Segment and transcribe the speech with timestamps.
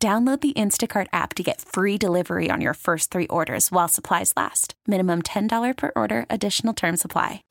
[0.00, 4.32] Download the Instacart app to get free delivery on your first three orders while supplies
[4.36, 4.74] last.
[4.86, 7.42] Minimum $10 per order, additional term supply.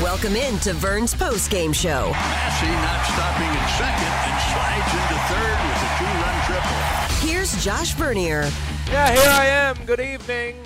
[0.00, 2.10] Welcome in to Vern's post game show.
[2.12, 7.28] Massey not stopping at second and slides into third with a two run triple.
[7.28, 8.48] Here's Josh Vernier.
[8.86, 9.84] Yeah, here I am.
[9.84, 10.62] Good evening.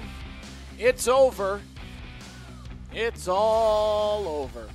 [0.78, 1.62] It's over.
[2.92, 4.68] It's all over.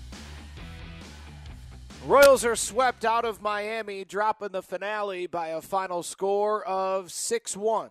[2.06, 7.58] Royals are swept out of Miami, dropping the finale by a final score of 6
[7.58, 7.90] 1.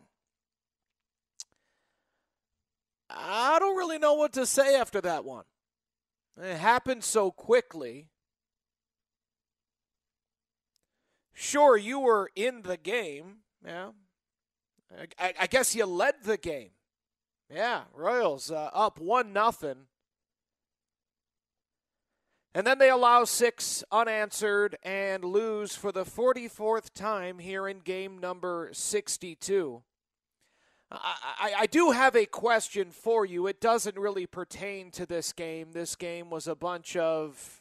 [3.11, 5.45] I don't really know what to say after that one.
[6.41, 8.09] It happened so quickly.
[11.35, 13.39] Sure, you were in the game.
[13.65, 13.91] Yeah.
[15.19, 16.71] I, I guess you led the game.
[17.53, 19.87] Yeah, Royals uh, up 1 nothing.
[22.57, 28.17] And then they allow six unanswered and lose for the 44th time here in game
[28.17, 29.83] number 62.
[30.91, 33.47] I, I, I, do have a question for you.
[33.47, 35.73] It doesn't really pertain to this game.
[35.73, 37.61] This game was a bunch of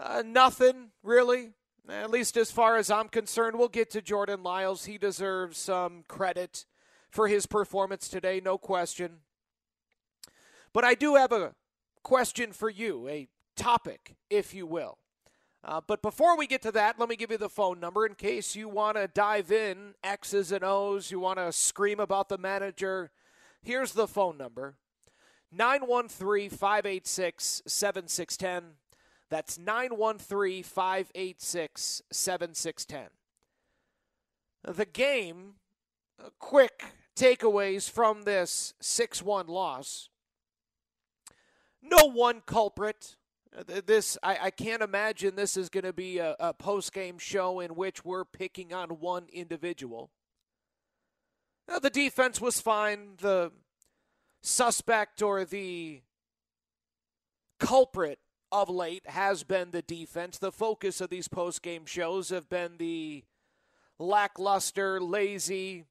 [0.00, 1.50] uh, nothing, really.
[1.86, 3.58] At least as far as I'm concerned.
[3.58, 4.86] We'll get to Jordan Lyles.
[4.86, 6.64] He deserves some credit
[7.10, 9.18] for his performance today, no question.
[10.72, 11.52] But I do have a
[12.02, 14.98] question for you, a topic, if you will.
[15.64, 18.14] Uh, but before we get to that, let me give you the phone number in
[18.14, 22.36] case you want to dive in X's and O's, you want to scream about the
[22.36, 23.10] manager.
[23.62, 24.76] Here's the phone number
[25.50, 28.76] 913 586 7610.
[29.30, 33.08] That's 913 586 7610.
[34.74, 35.54] The game,
[36.22, 36.84] uh, quick
[37.16, 40.10] takeaways from this 6 1 loss.
[41.82, 43.16] No one culprit
[43.86, 47.60] this I, I can't imagine this is going to be a, a post game show
[47.60, 50.10] in which we're picking on one individual.
[51.68, 53.14] Now, the defense was fine.
[53.20, 53.52] The
[54.42, 56.02] suspect or the
[57.58, 58.18] culprit
[58.52, 60.38] of late has been the defense.
[60.38, 63.24] The focus of these post game shows have been the
[63.98, 65.84] lackluster, lazy,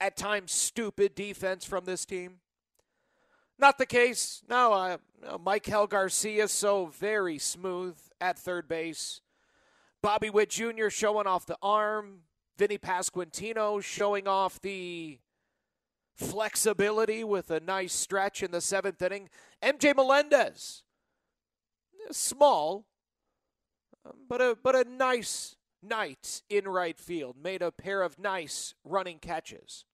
[0.00, 2.41] at times stupid defense from this team.
[3.62, 4.42] Not the case.
[4.48, 4.96] No, uh,
[5.38, 9.20] Maikel Garcia so very smooth at third base.
[10.02, 10.88] Bobby Witt Jr.
[10.88, 12.22] showing off the arm.
[12.58, 15.20] Vinny Pasquantino showing off the
[16.16, 19.28] flexibility with a nice stretch in the seventh inning.
[19.62, 20.82] MJ Melendez,
[22.10, 22.84] small,
[24.28, 27.36] but a but a nice night in right field.
[27.40, 29.84] Made a pair of nice running catches.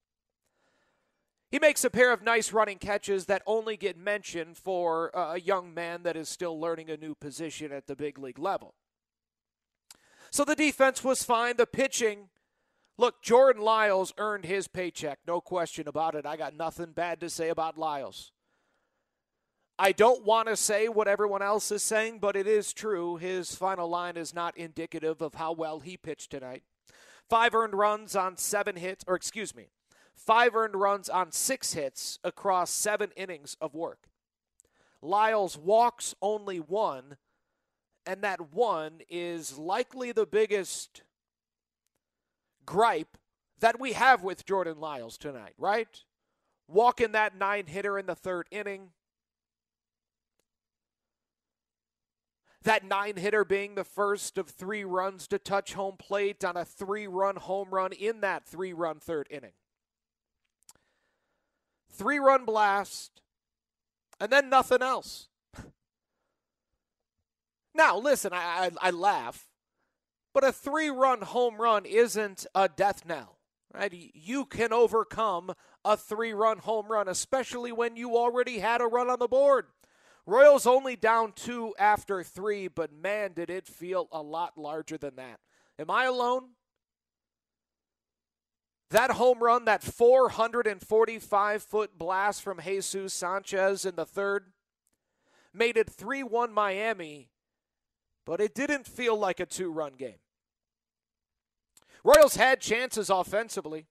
[1.50, 5.41] He makes a pair of nice running catches that only get mentioned for uh, a
[5.41, 8.75] young man that is still learning a new position at the big league level.
[10.31, 11.56] So the defense was fine.
[11.56, 12.28] The pitching,
[12.98, 16.26] look, Jordan Lyles earned his paycheck, no question about it.
[16.26, 18.31] I got nothing bad to say about Lyles.
[19.78, 23.16] I don't want to say what everyone else is saying, but it is true.
[23.16, 26.64] His final line is not indicative of how well he pitched tonight.
[27.31, 29.69] Five earned runs on seven hits, or excuse me,
[30.19, 34.09] five earned runs on six hits across seven innings of work.
[35.01, 37.17] Lyles walks only one,
[38.05, 41.03] and that one is likely the biggest
[42.67, 43.17] gripe
[43.61, 46.03] that we have with Jordan Lyles tonight, right?
[46.67, 48.91] Walking that nine hitter in the third inning.
[52.65, 56.65] That nine hitter being the first of three runs to touch home plate on a
[56.65, 59.53] three run home run in that three run third inning
[61.99, 63.21] three run blast,
[64.21, 65.29] and then nothing else.
[67.75, 69.49] now, listen, I, I, I laugh,
[70.33, 73.35] but a three run home run isn't a death knell.
[73.75, 73.93] Right?
[74.15, 75.53] You can overcome
[75.85, 79.67] a three run home run, especially when you already had a run on the board.
[80.27, 85.17] Royals only down two after three, but man, did it feel a lot larger than
[85.17, 85.41] that.
[85.79, 86.50] Am I alone?
[88.90, 94.46] That home run, that 445 foot blast from Jesus Sanchez in the third,
[95.52, 97.29] made it 3 1 Miami,
[98.25, 100.20] but it didn't feel like a two run game.
[102.05, 103.87] Royals had chances offensively,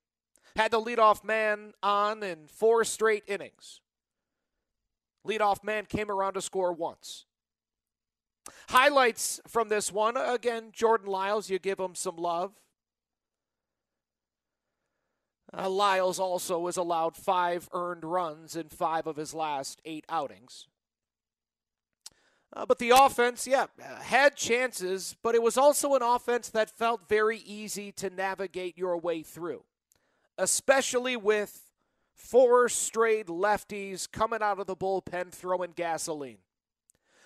[0.56, 3.82] had the leadoff man on in four straight innings.
[5.28, 7.26] Leadoff man came around to score once.
[8.70, 12.54] Highlights from this one again, Jordan Lyles, you give him some love.
[15.58, 20.68] Uh, Lyles also was allowed five earned runs in five of his last eight outings.
[22.54, 23.66] Uh, but the offense, yeah,
[24.02, 28.98] had chances, but it was also an offense that felt very easy to navigate your
[28.98, 29.64] way through,
[30.38, 31.72] especially with
[32.14, 36.38] four straight lefties coming out of the bullpen throwing gasoline.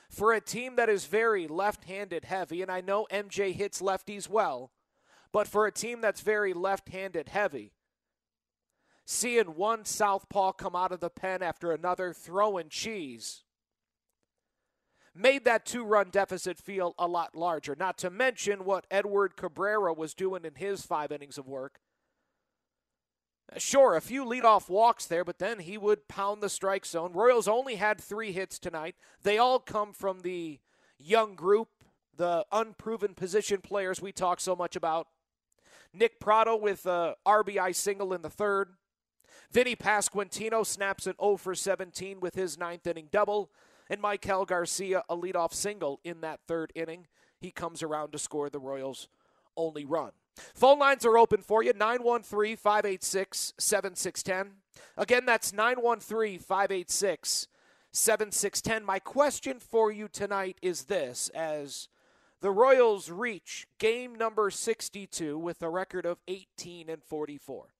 [0.10, 4.28] For a team that is very left handed heavy, and I know MJ hits lefties
[4.30, 4.72] well,
[5.31, 7.72] but for a team that's very left handed heavy,
[9.06, 13.44] seeing one southpaw come out of the pen after another throwing cheese
[15.13, 17.75] made that two run deficit feel a lot larger.
[17.77, 21.80] Not to mention what Edward Cabrera was doing in his five innings of work.
[23.53, 27.12] Uh, sure, a few leadoff walks there, but then he would pound the strike zone.
[27.13, 28.95] Royals only had three hits tonight.
[29.24, 30.59] They all come from the
[30.97, 31.69] young group,
[32.15, 35.07] the unproven position players we talk so much about.
[35.94, 38.69] Nick Pratto with a RBI single in the third.
[39.51, 43.51] Vinny Pasquantino snaps an 0 for 17 with his ninth inning double.
[43.89, 47.07] And Michael Garcia, a leadoff single in that third inning.
[47.39, 49.10] He comes around to score the Royals'
[49.57, 50.12] only run.
[50.54, 54.62] Phone lines are open for you 913 586 7610.
[54.98, 57.48] Again, that's 913 586
[57.92, 58.86] 7610.
[58.86, 61.89] My question for you tonight is this as
[62.42, 67.74] the Royals reach game number 62 with a record of 18 and 44.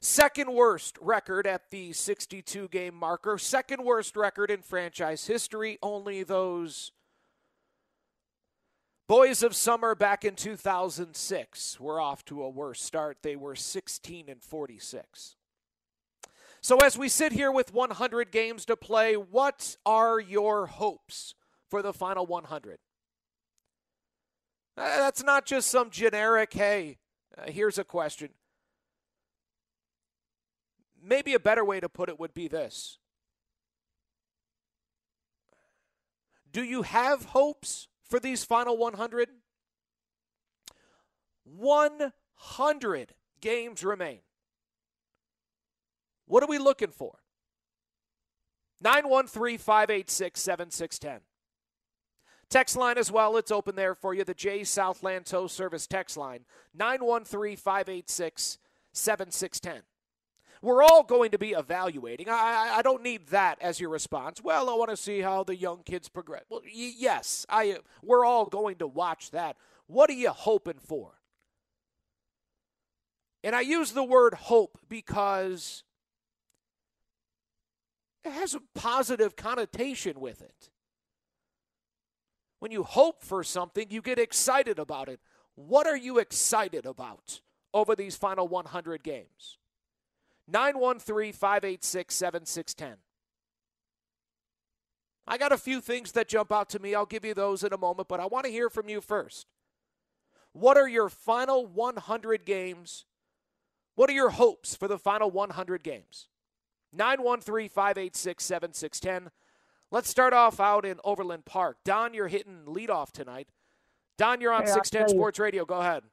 [0.00, 3.38] Second worst record at the 62 game marker.
[3.38, 5.78] Second worst record in franchise history.
[5.82, 6.92] Only those
[9.08, 13.18] boys of summer back in 2006 were off to a worse start.
[13.22, 15.36] They were 16 and 46.
[16.60, 21.34] So, as we sit here with 100 games to play, what are your hopes
[21.70, 22.78] for the final 100?
[24.76, 26.98] Uh, that's not just some generic, hey,
[27.38, 28.30] uh, here's a question.
[31.06, 32.98] Maybe a better way to put it would be this
[36.50, 39.28] Do you have hopes for these final 100?
[41.44, 44.18] 100 games remain.
[46.26, 47.18] What are we looking for?
[48.80, 51.20] 913 586 7610.
[52.50, 53.36] Text line as well.
[53.36, 54.24] It's open there for you.
[54.24, 58.58] The J Southland Tow Service text line 913 586
[58.92, 59.82] 7610
[60.62, 62.28] we're all going to be evaluating.
[62.28, 64.42] I, I don't need that as your response.
[64.42, 66.44] Well, I want to see how the young kids progress.
[66.48, 67.78] Well, y- yes, I.
[68.02, 69.56] We're all going to watch that.
[69.86, 71.12] What are you hoping for?
[73.44, 75.84] And I use the word hope because
[78.24, 80.70] it has a positive connotation with it.
[82.58, 85.20] When you hope for something, you get excited about it.
[85.54, 87.40] What are you excited about
[87.72, 89.58] over these final 100 games?
[90.48, 92.98] 913 586 7610.
[95.26, 96.94] I got a few things that jump out to me.
[96.94, 99.46] I'll give you those in a moment, but I want to hear from you first.
[100.52, 103.04] What are your final 100 games?
[103.96, 106.28] What are your hopes for the final 100 games?
[106.92, 109.30] 913 586 7610.
[109.90, 111.78] Let's start off out in Overland Park.
[111.84, 113.48] Don, you're hitting leadoff tonight.
[114.18, 115.64] Don, you're on hey, 610 Sports Radio.
[115.64, 116.04] Go ahead.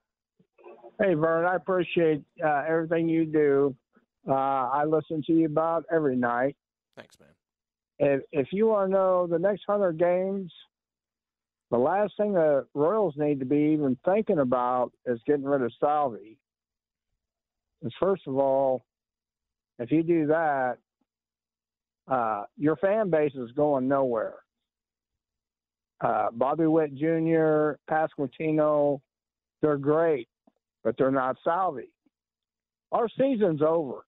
[1.00, 3.76] Hey, Vern, I appreciate uh, everything you do.
[4.28, 6.56] Uh, I listen to you about every night.
[6.96, 7.30] Thanks, man.
[8.00, 10.52] If if you want to know the next hundred games,
[11.72, 15.72] the last thing the Royals need to be even thinking about is getting rid of
[15.80, 16.38] Salvy.
[17.82, 18.86] Because first of all,
[19.80, 20.78] if you do that,
[22.08, 24.36] uh, your fan base is going nowhere.
[26.02, 29.00] Uh, Bobby Witt Jr., Pasquantino,
[29.62, 30.28] they're great,
[30.84, 31.90] but they're not Salvy.
[32.92, 34.06] Our season's over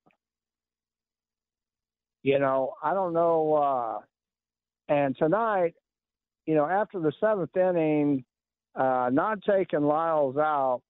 [2.25, 3.53] you know, I don't know.
[3.53, 5.75] Uh, and tonight,
[6.47, 8.25] you know, after the seventh inning,
[8.75, 10.81] uh, not taking Lyles out,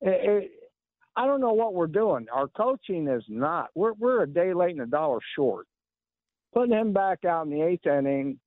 [0.00, 0.50] it, it,
[1.14, 2.26] I don't know what we're doing.
[2.32, 3.68] Our coaching is not.
[3.76, 5.66] We're we're a day late and a dollar short.
[6.52, 8.40] Putting him back out in the eighth inning,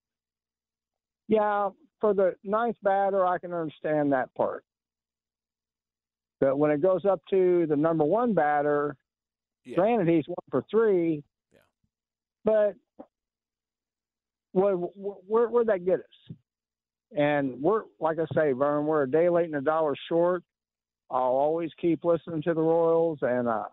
[1.29, 1.70] yeah,
[2.01, 4.65] for the ninth batter, I can understand that part.
[6.41, 8.98] But when it goes up to the number one batter,
[9.63, 9.75] yeah.
[9.75, 11.24] Granted, he's one for three.
[11.53, 11.60] Yeah.
[12.44, 12.75] But
[14.53, 16.36] where, where, where'd that get us?
[17.15, 20.44] And we're like I say, Vern, we're a day late and a dollar short.
[21.10, 23.65] I'll always keep listening to the Royals, and uh,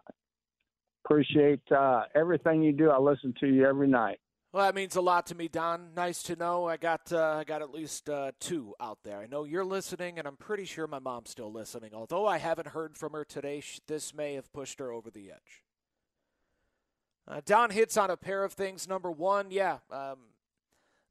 [1.04, 2.90] appreciate uh, everything you do.
[2.90, 4.18] I listen to you every night.
[4.52, 5.90] Well, that means a lot to me, Don.
[5.94, 6.66] Nice to know.
[6.66, 9.18] I got uh, I got at least uh, two out there.
[9.18, 11.90] I know you're listening, and I'm pretty sure my mom's still listening.
[11.94, 15.62] Although I haven't heard from her today, this may have pushed her over the edge.
[17.30, 18.88] Uh, Don hits on a pair of things.
[18.88, 20.18] Number one, yeah, um,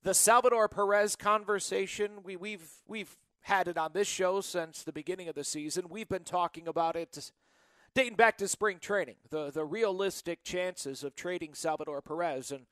[0.01, 2.23] the Salvador Perez conversation.
[2.23, 5.85] We, we've we've had it on this show since the beginning of the season.
[5.89, 7.31] We've been talking about it
[7.93, 9.17] dating back to spring training.
[9.29, 12.65] The the realistic chances of trading Salvador Perez and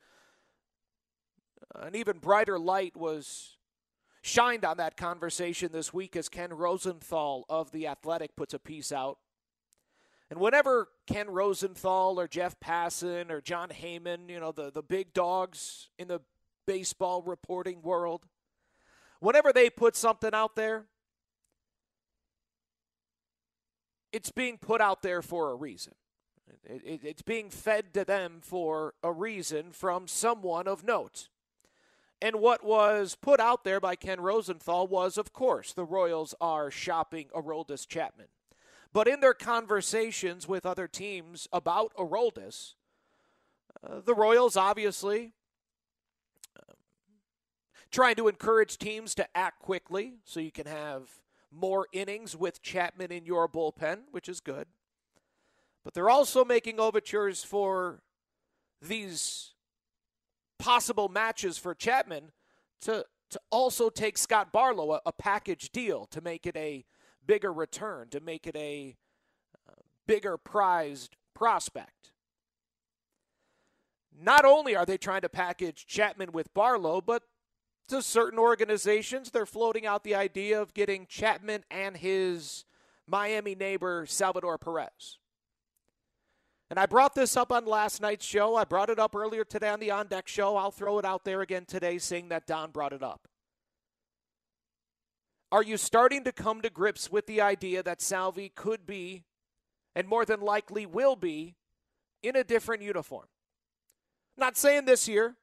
[1.76, 3.58] an even brighter light was
[4.22, 8.90] shined on that conversation this week as Ken Rosenthal of The Athletic puts a piece
[8.90, 9.18] out.
[10.30, 15.12] And whenever Ken Rosenthal or Jeff Passan or Jon Heyman, you know, the, the big
[15.12, 16.20] dogs in the
[16.66, 18.26] baseball reporting world,
[19.20, 20.86] whenever they put something out there,
[24.12, 25.94] it's being put out there for a reason.
[26.64, 31.28] It, it, it's being fed to them for a reason from someone of note.
[32.20, 36.70] And what was put out there by Ken Rosenthal was, of course, the Royals are
[36.70, 38.28] shopping Aroldis Chapman.
[38.96, 42.76] But in their conversations with other teams about Aroldis,
[43.86, 45.34] uh, the Royals obviously
[46.58, 46.72] uh,
[47.90, 51.10] trying to encourage teams to act quickly so you can have
[51.52, 54.66] more innings with Chapman in your bullpen, which is good.
[55.84, 58.00] But they're also making overtures for
[58.80, 59.52] these
[60.58, 62.32] possible matches for Chapman
[62.80, 66.86] to to also take Scott Barlow a, a package deal to make it a
[67.26, 68.96] bigger return, to make it a
[69.68, 69.72] uh,
[70.06, 72.12] bigger prized prospect.
[74.18, 77.22] Not only are they trying to package Chapman with Barlow, but
[77.88, 82.64] to certain organizations, they're floating out the idea of getting Chapman and his
[83.06, 85.18] Miami neighbor, Salvador Perez.
[86.68, 88.56] And I brought this up on last night's show.
[88.56, 90.56] I brought it up earlier today on the On Deck show.
[90.56, 93.28] I'll throw it out there again today, saying that Don brought it up.
[95.52, 99.24] Are you starting to come to grips with the idea that Salvi could be,
[99.94, 101.54] and more than likely will be,
[102.22, 103.26] in a different uniform?
[104.36, 105.36] Not saying this year,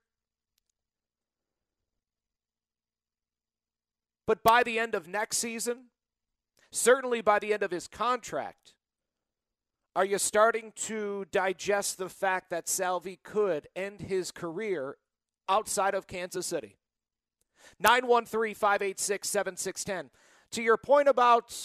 [4.28, 5.86] but by the end of next season,
[6.72, 8.74] certainly by the end of his contract,
[9.96, 14.98] are you starting to digest the fact that Salvi could end his career
[15.48, 16.78] outside of Kansas City?
[17.80, 20.10] 913 586 7610.
[20.52, 21.56] To your point about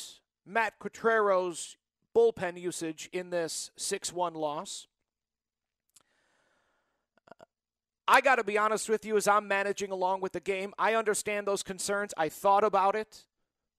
[0.47, 1.77] Matt Quatraro's
[2.17, 4.87] bullpen usage in this 6 1 loss,
[8.07, 10.95] I got to be honest with you, as I'm managing along with the game, I
[10.95, 12.15] understand those concerns.
[12.17, 13.27] I thought about it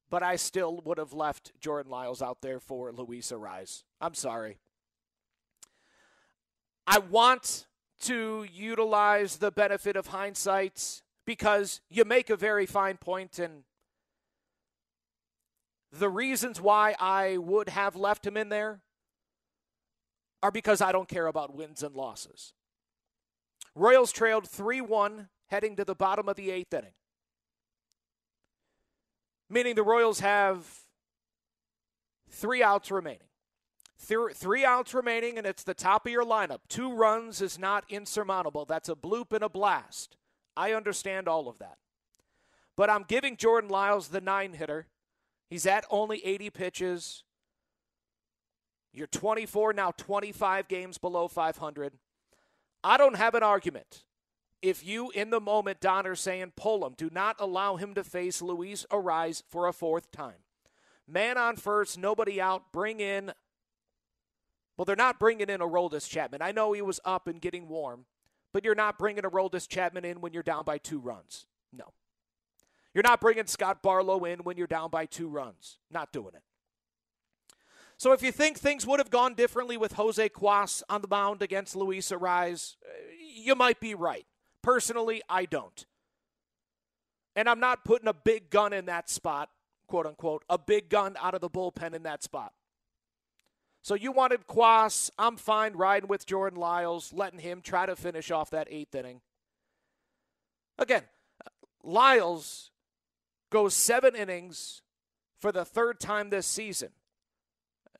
[0.09, 3.83] but I still would have left Jordan Lyles out there for Luis Arraez.
[4.01, 4.57] I'm sorry.
[6.87, 7.67] I want
[8.01, 13.61] to utilize the benefit of hindsight because you make a very fine point and
[15.91, 18.81] the reasons why I would have left him in there
[20.41, 22.53] are because I don't care about wins and losses.
[23.75, 26.93] Royals trailed 3 1 heading to the bottom of the eighth inning
[29.51, 30.65] meaning the Royals have
[32.27, 33.27] three outs remaining.
[33.99, 36.61] Three outs remaining, and it's the top of your lineup.
[36.69, 38.65] Two runs is not insurmountable.
[38.65, 40.15] That's a bloop and a blast.
[40.59, 41.77] I understand all of that.
[42.75, 44.87] But I'm giving Jordan Lyles the nine hitter.
[45.49, 47.23] He's at only 80 pitches.
[48.91, 51.93] You're 24, now 25 games below 500.
[52.83, 54.03] I don't have an argument
[54.61, 58.03] if you, in the moment, Don, are saying pull him, do not allow him to
[58.03, 60.43] face Luis Arraez for a fourth time.
[61.07, 62.71] Man on first, nobody out.
[62.71, 63.31] Bring in.
[64.77, 66.41] Well, they're not bringing in Aroldis Chapman.
[66.41, 68.05] I know he was up and getting warm,
[68.53, 71.45] but you're not bringing a Aroldis Chapman in when you're down by two runs.
[71.71, 71.93] No.
[72.93, 75.77] You're not bringing Scott Barlow in when you're down by two runs.
[75.91, 76.41] Not doing it.
[77.97, 81.41] So if you think things would have gone differently with Jose Cuas on the mound
[81.41, 84.25] against Luis Arraez, eh, you might be right.
[84.61, 85.85] Personally, I don't.
[87.35, 89.49] And I'm not putting a big gun in that spot,
[89.87, 92.53] quote unquote, a big gun out of the bullpen in that spot.
[93.81, 95.09] So you wanted Cuas.
[95.17, 99.21] I'm fine riding with Jordan Lyles, letting him try to finish off that eighth inning.
[100.77, 101.03] Again,
[101.83, 102.71] Lyles
[103.49, 104.81] goes seven innings
[105.39, 106.89] for the third time this season.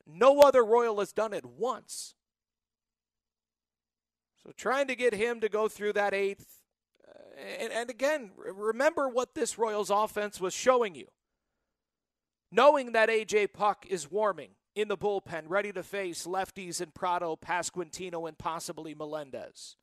[0.06, 2.14] No other Royal has done it once.
[4.42, 6.62] So trying to get him to go through that eighth,
[7.06, 11.06] uh, And, and again, remember what this Royals offense was showing you.
[12.50, 17.36] Knowing that AJ Puk is warming in the bullpen, ready to face lefties in Pratto,
[17.36, 19.76] Pasquantino, and possibly Melendez.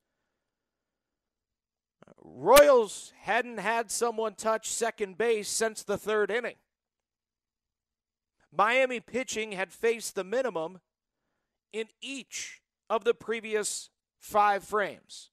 [2.22, 6.56] Royals hadn't had someone touch second base since the third inning.
[8.50, 10.80] Miami pitching had faced the minimum
[11.72, 15.30] in each of the previous five frames.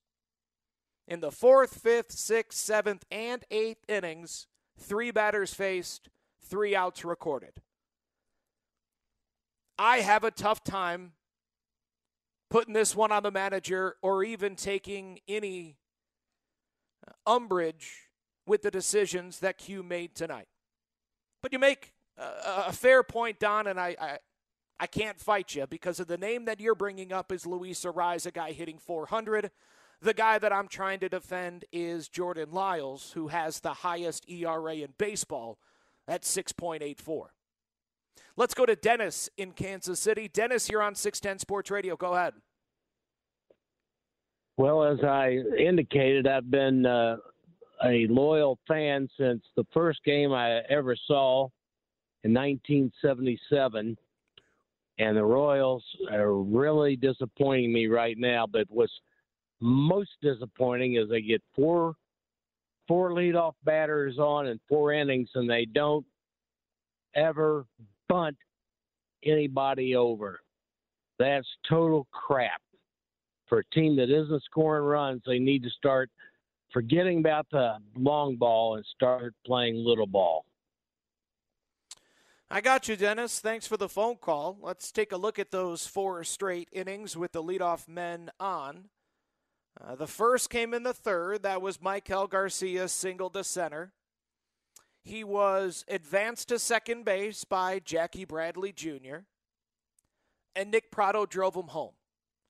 [1.07, 4.47] In the fourth, fifth, sixth, seventh, and eighth innings,
[4.77, 6.09] three batters faced,
[6.41, 7.61] three outs recorded.
[9.77, 11.13] I have a tough time
[12.49, 15.77] putting this one on the manager or even taking any
[17.25, 18.09] umbrage
[18.45, 20.47] with the decisions that Q made tonight.
[21.41, 24.17] But you make a, a fair point, Don, and I, I,
[24.79, 28.25] I can't fight you because of the name that you're bringing up is Luis Arraez,
[28.25, 29.51] a guy hitting 400.
[30.01, 34.75] The guy that I'm trying to defend is Jordan Lyles, who has the highest ERA
[34.75, 35.57] in baseball
[36.07, 37.27] at 6.84.
[38.37, 40.27] Let's go to Dennis in Kansas City.
[40.27, 41.95] Dennis, you're on 610 Sports Radio.
[41.95, 42.33] Go ahead.
[44.57, 47.17] Well, as I indicated, I've been uh,
[47.83, 51.49] a loyal fan since the first game I ever saw
[52.23, 53.97] in 1977.
[54.97, 58.45] And the Royals are really disappointing me right now.
[58.47, 58.93] But what's
[59.59, 61.95] most disappointing is they get four
[62.87, 66.05] four leadoff batters on in four innings, and they don't
[67.15, 67.65] ever
[68.07, 68.37] bunt
[69.23, 70.39] anybody over.
[71.19, 72.61] That's total crap.
[73.47, 76.09] For a team that isn't scoring runs, they need to start
[76.73, 80.45] forgetting about the long ball and start playing little ball.
[82.49, 83.39] I got you, Dennis.
[83.39, 84.57] Thanks for the phone call.
[84.61, 88.89] Let's take a look at those four straight innings with the leadoff men on.
[89.79, 91.43] Uh, the first came in the third.
[91.43, 93.93] That was Michael Garcia single to center.
[95.05, 99.17] He was advanced to second base by Jackie Bradley Jr.,
[100.55, 101.93] and Nick Pratto drove him home.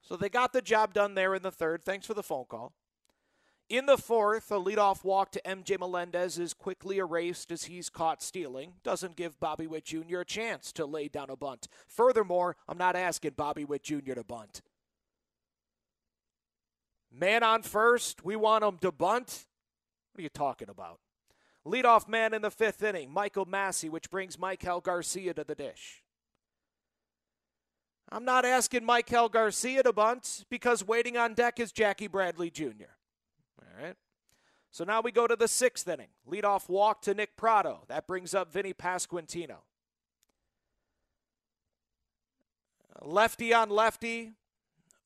[0.02, 1.84] So they got the job done there in the third.
[1.84, 2.72] Thanks for the phone call.
[3.68, 8.24] In the fourth, a leadoff walk to MJ Melendez is quickly erased as he's caught
[8.24, 8.74] stealing.
[8.84, 10.20] Doesn't give Bobby Witt Jr.
[10.20, 11.68] a chance to lay down a bunt.
[11.88, 14.14] Furthermore, I'm not asking Bobby Witt Jr.
[14.14, 14.62] to bunt.
[17.12, 19.46] Man on first, we want him to bunt.
[20.14, 21.00] What are you talking about?
[21.66, 26.04] Leadoff man in the fifth inning, Michael Massey, which brings Michael Garcia to the dish.
[28.12, 32.94] I'm not asking Michael Garcia to bunt because waiting on deck is Jackie Bradley Jr.
[33.60, 33.96] All right.
[34.70, 36.10] So now we go to the sixth inning.
[36.30, 37.84] Leadoff walk to Nick Pratto.
[37.88, 39.58] That brings up Vinny Pasquantino.
[43.02, 44.34] Lefty on lefty.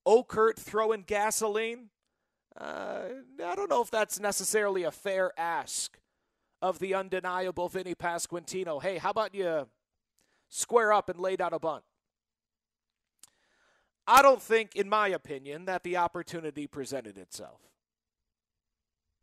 [0.06, 1.90] Okert throwing gasoline.
[2.60, 3.02] Uh,
[3.46, 5.99] I don't know if that's necessarily a fair ask
[6.62, 8.82] of the undeniable Vinny Pasquantino.
[8.82, 9.68] Hey, how about you
[10.50, 11.84] square up and lay down a bunt?
[14.08, 17.62] I don't think, in my opinion, that the opportunity presented itself.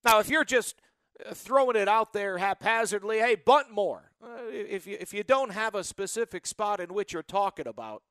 [0.05, 0.81] Now, if you're just
[1.29, 4.13] uh, throwing it out there haphazardly, hey, bunt more.
[4.23, 8.03] Uh, if you if you don't have a specific spot in which you're talking about,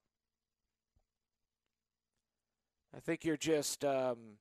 [2.93, 4.37] I think you're just um,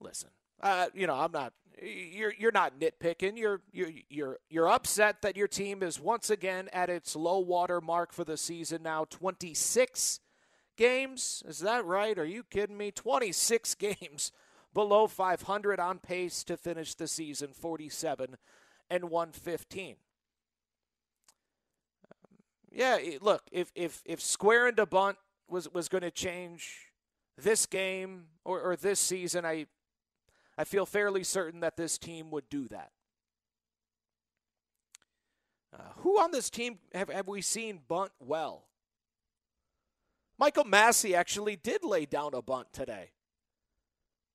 [0.00, 0.30] listen.
[0.60, 1.52] Uh, you know, I'm not.
[1.82, 3.36] You're you're not nitpicking.
[3.36, 7.80] You're you're you're you're upset that your team is once again at its low water
[7.80, 9.04] mark for the season now.
[9.04, 10.20] 26
[10.76, 12.18] games, is that right?
[12.18, 12.90] Are you kidding me?
[12.90, 14.32] 26 games
[14.72, 18.36] below 500 on pace to finish the season 47
[18.90, 19.96] and 115.
[22.70, 25.16] Yeah, look, if if if square and a bunt
[25.48, 26.90] was was going to change
[27.38, 29.66] this game or, or this season, I
[30.58, 32.90] I feel fairly certain that this team would do that.
[35.76, 38.64] Uh, who on this team have, have we seen bunt well?
[40.38, 43.10] Michael Massey actually did lay down a bunt today.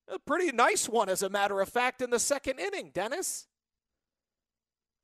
[0.08, 3.48] A pretty nice one, as a matter of fact, in the second inning, Dennis.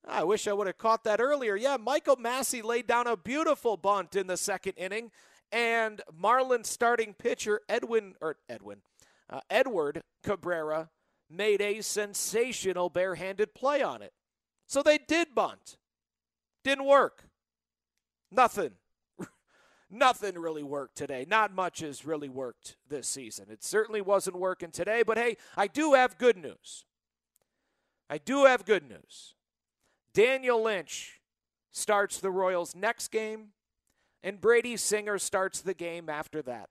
[0.07, 1.57] I wish I would have caught that earlier.
[1.57, 5.11] Yeah, Michael Massey laid down a beautiful bunt in the second inning,
[5.51, 8.83] and Marlins starting pitcher Edwin or Edwin
[9.31, 10.91] uh, Edward Cabrera
[11.31, 14.13] made a sensational barehanded play on it.
[14.67, 15.79] So they did bunt.
[16.65, 17.25] Didn't work.
[18.31, 18.73] Nothing.
[19.91, 21.25] Nothing really worked today.
[21.29, 23.47] Not much has really worked this season.
[23.51, 26.85] It certainly wasn't working today, but hey, I do have good news.
[28.11, 29.35] I do have good news.
[30.15, 31.21] Daniel Lynch
[31.71, 33.49] starts the Royals next game,
[34.23, 36.71] and Brady Singer starts the game after that.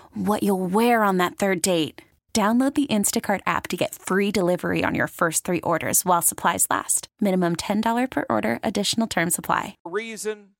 [0.13, 2.01] what you'll wear on that third date.
[2.33, 6.65] Download the Instacart app to get free delivery on your first three orders while supplies
[6.69, 7.09] last.
[7.19, 9.75] Minimum $10 per order, additional term supply.
[9.83, 10.51] reason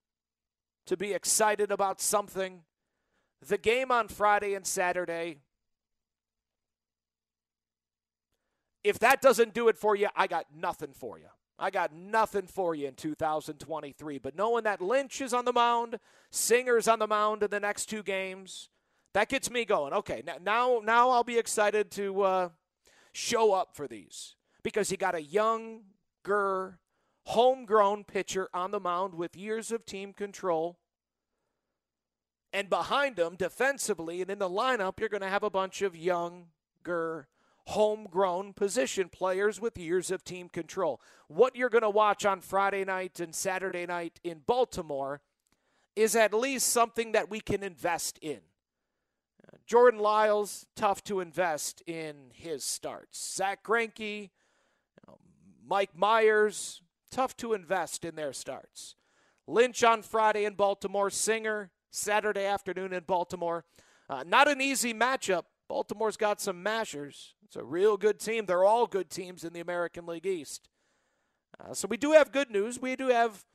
[0.88, 2.64] to be excited about something,
[3.48, 5.38] the game on Friday and Saturday,
[8.84, 11.28] if that doesn't do it for you, I got nothing for you.
[11.58, 14.18] I got nothing for you in 2023.
[14.18, 16.00] But knowing that Lynch is on the mound,
[16.32, 18.70] Singer's on the mound in the next two games,
[19.14, 19.94] that gets me going.
[19.94, 22.50] Okay, now now I'll be excited to uh,
[23.12, 26.80] show up for these because you got a younger,
[27.26, 30.78] homegrown pitcher on the mound with years of team control.
[32.54, 35.96] And behind him, defensively and in the lineup, you're going to have a bunch of
[35.96, 37.28] younger,
[37.68, 41.00] homegrown position players with years of team control.
[41.28, 45.22] What you're going to watch on Friday night and Saturday night in Baltimore
[45.96, 48.42] is at least something that we can invest in.
[49.66, 53.36] Jordan Lyles, tough to invest in his starts.
[53.36, 54.30] Zack Greinke,
[55.66, 58.96] Mike Mayers, tough to invest in their starts.
[59.48, 63.66] Lynch on Friday in Baltimore, Singer Saturday afternoon in Baltimore.
[64.10, 65.44] Uh, not an easy matchup.
[65.68, 67.36] Baltimore's got some mashers.
[67.46, 68.46] It's a real good team.
[68.46, 70.70] They're all good teams in the American League East.
[71.60, 72.82] Uh, so we do have good news.
[72.82, 73.46] We do have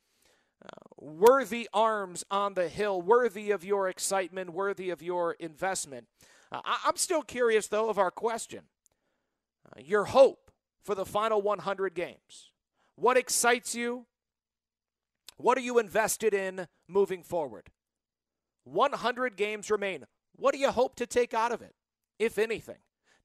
[0.63, 6.07] uh, worthy arms on the hill, worthy of your excitement, worthy of your investment.
[6.51, 8.63] Uh, I- am still curious, though, of our question.
[9.65, 10.51] Uh, your hope
[10.83, 12.51] for the final 100 games.
[12.95, 14.05] What excites you?
[15.37, 17.69] What are you invested in moving forward?
[18.63, 20.05] 100 games remain.
[20.35, 21.75] What do you hope to take out of it,
[22.17, 22.77] if anything?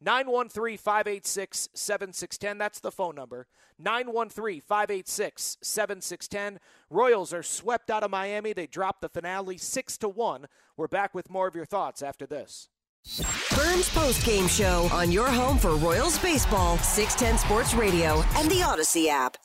[0.05, 2.59] 913 586 7610.
[2.59, 3.47] That's the phone number.
[3.79, 6.61] 913 586 7610.
[6.91, 8.53] Royals are swept out of Miami.
[8.53, 10.47] They dropped the finale 6 to 1.
[10.77, 12.69] We're back with more of your thoughts after this.
[13.05, 18.61] Vern's Post Game Show on your home for Royals Baseball, 610 Sports Radio, and the
[18.61, 19.37] Audacy app.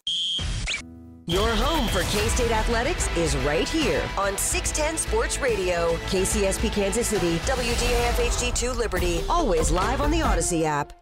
[1.29, 7.07] Your home for K State Athletics is right here on 610 Sports Radio, KCSP Kansas
[7.07, 10.93] City, WDAF HD2 Liberty, always live on the Audacy app.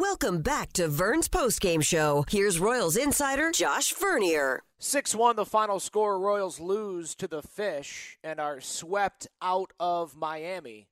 [0.00, 2.24] Welcome back to Vern's Post Game Show.
[2.28, 4.64] Here's Royals insider Josh Vernier.
[4.80, 6.18] 6 1, the final score.
[6.18, 10.88] Royals lose to the Fish and are swept out of Miami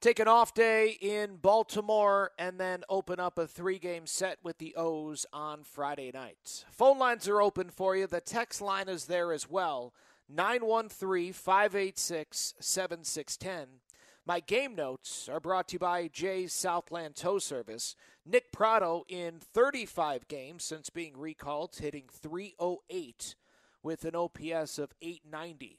[0.00, 4.58] take an off day in Baltimore and then open up a three game set with
[4.58, 6.64] the O's on Friday night.
[6.70, 8.06] Phone lines are open for you.
[8.06, 9.94] The text line is there as well
[10.28, 13.80] 913 586 7610.
[14.26, 17.94] My game notes are brought to you by Jay's Southland Tow Service.
[18.24, 23.36] Nick Pratto in 35 games since being recalled, hitting 308
[23.84, 25.78] with an OPS of 890.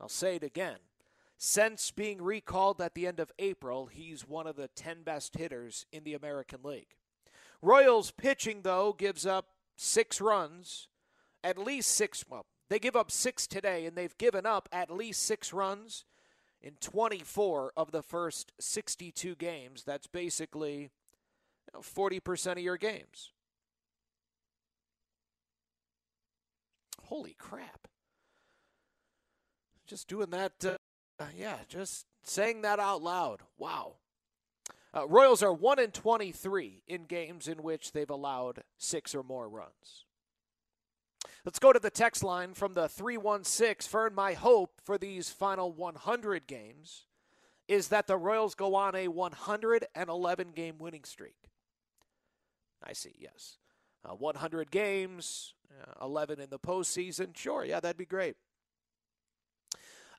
[0.00, 0.78] I'll say it again.
[1.42, 5.86] Since being recalled at the end of April, he's one of the 10 best hitters
[5.90, 6.96] in the American League.
[7.62, 10.88] Royals pitching, though, gives up six runs,
[11.42, 12.26] at least six.
[12.28, 16.04] Well, they give up six today, and they've given up at least six runs
[16.60, 19.82] in 24 of the first 62 games.
[19.82, 23.32] That's basically you know, 40% of your games.
[27.04, 27.88] Holy crap.
[29.86, 30.52] Just doing that.
[30.62, 30.76] Uh,
[31.36, 33.40] yeah, just saying that out loud.
[33.58, 33.94] Wow.
[34.94, 39.48] Uh, Royals are 1 in 23 in games in which they've allowed six or more
[39.48, 40.04] runs.
[41.44, 43.90] Let's go to the text line from the 316.
[43.90, 47.06] Vern, my hope for these final 100 games
[47.68, 51.36] is that the Royals go on a 111 game winning streak.
[52.82, 53.58] I see, yes.
[54.04, 57.36] Uh, 100 games, uh, 11 in the postseason.
[57.36, 58.36] Sure, yeah, that'd be great.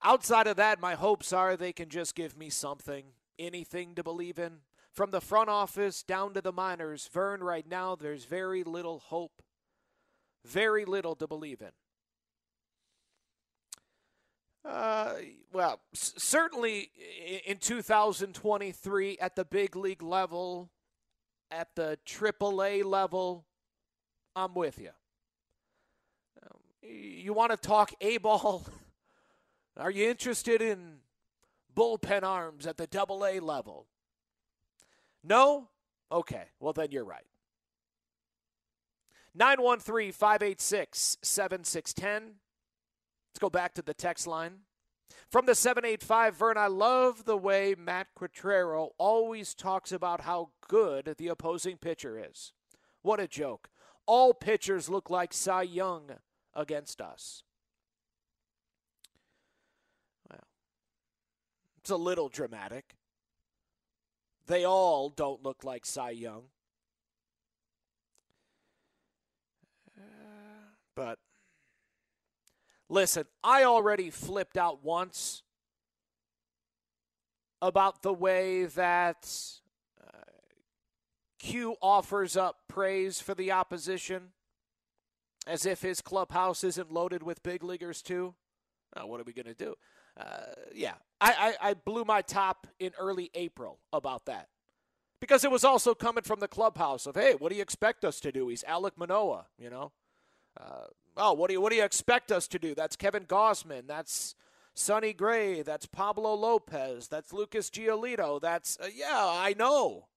[0.04, 3.06] Outside of that, my hopes are they can just give me something,
[3.38, 4.62] anything to believe in.
[4.92, 9.42] From the front office down to the minors, Vern, right now, there's very little hope,
[10.46, 11.72] very little to believe in.
[14.64, 15.14] Uh,
[15.54, 16.92] well, c- certainly
[17.46, 20.70] in 2023 at the big league level,
[21.50, 23.46] at the AAA level,
[24.36, 24.92] I'm with you.
[26.44, 28.66] Um, you want to talk A ball?
[29.78, 30.98] Are you interested in
[31.76, 33.88] bullpen arms at the double A level?
[35.24, 35.70] No?
[36.12, 36.46] Okay.
[36.60, 37.26] Well, then you're right.
[39.34, 42.36] 913 586 7610.
[43.30, 44.60] Let's go back to the text line.
[45.30, 51.16] From the 785, Vern, I love the way Matt Quatraro always talks about how good
[51.18, 52.52] the opposing pitcher is.
[53.02, 53.70] What a joke.
[54.06, 56.12] All pitchers look like Cy Young
[56.54, 57.44] against us.
[61.82, 62.96] It's a little dramatic.
[64.48, 66.44] They all don't look like Cy Young.
[70.96, 71.20] But
[72.90, 75.44] listen, I already flipped out once
[77.62, 79.32] about the way that
[80.02, 80.18] uh,
[81.40, 84.34] Q offers up praise for the opposition
[85.48, 88.36] as if his clubhouse isn't loaded with big leaguers, too.
[88.96, 89.76] Now, what are we going to do?
[90.18, 94.50] Uh, yeah, I, I, I blew my top in early April about that
[95.20, 98.20] because it was also coming from the clubhouse of, hey, what do you expect us
[98.22, 98.48] to do?
[98.50, 99.92] He's Alek Manoah, you know.
[100.60, 102.76] Uh, oh, what do you what do you expect us to do?
[102.76, 103.88] That's Kevin Gausman.
[103.88, 104.36] That's
[104.74, 105.62] Sonny Gray.
[105.62, 107.08] That's Pablo Lopez.
[107.08, 108.42] That's Lucas Giolito.
[108.42, 110.08] That's uh, yeah, I know.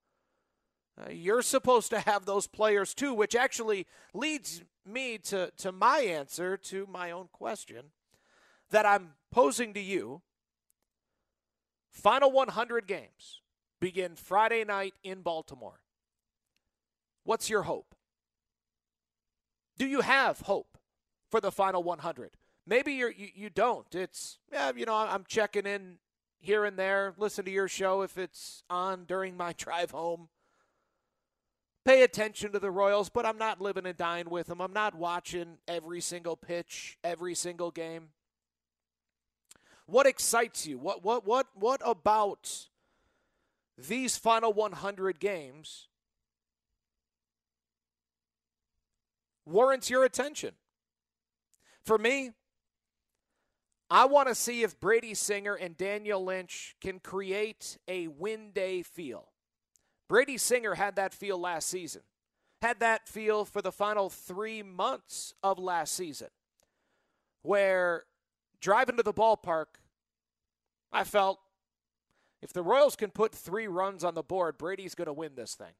[0.99, 6.01] Uh, you're supposed to have those players too, which actually leads me to to my
[6.01, 7.93] answer to my own question
[8.71, 10.23] that I'm posing to you.
[11.91, 13.43] Final 100 games
[13.81, 15.81] begin Friday night in Baltimore.
[17.25, 17.95] What's your hope?
[19.77, 20.79] Do you have hope
[21.31, 22.37] for the final 100?
[22.67, 23.93] Maybe you're, you you don't.
[23.95, 25.99] It's yeah, you know, I'm checking in
[26.39, 27.13] here and there.
[27.19, 30.29] Listen to your show if it's on during my drive home.
[31.85, 34.63] Pay attention to the Royals, but I'm not living and dying with them.
[34.63, 38.09] I'm not watching every single pitch, every single game.
[39.87, 40.79] What excites you?
[40.79, 42.69] What what what what about
[43.77, 45.89] these final 100 games
[49.47, 50.53] warrants your attention.
[51.85, 52.31] For me,
[53.91, 58.83] I want to see if Brady Singer and Daniel Lynch can create a win day
[58.83, 59.29] feel.
[60.09, 62.03] Brady Singer had that feel last season,
[62.63, 66.29] had that feel for the final three months of last season,
[67.43, 68.05] where
[68.65, 69.67] driving to the ballpark,
[70.91, 71.39] I felt
[72.41, 75.55] if the Royals can put three runs on the board, Brady's going to win this
[75.55, 75.75] thing.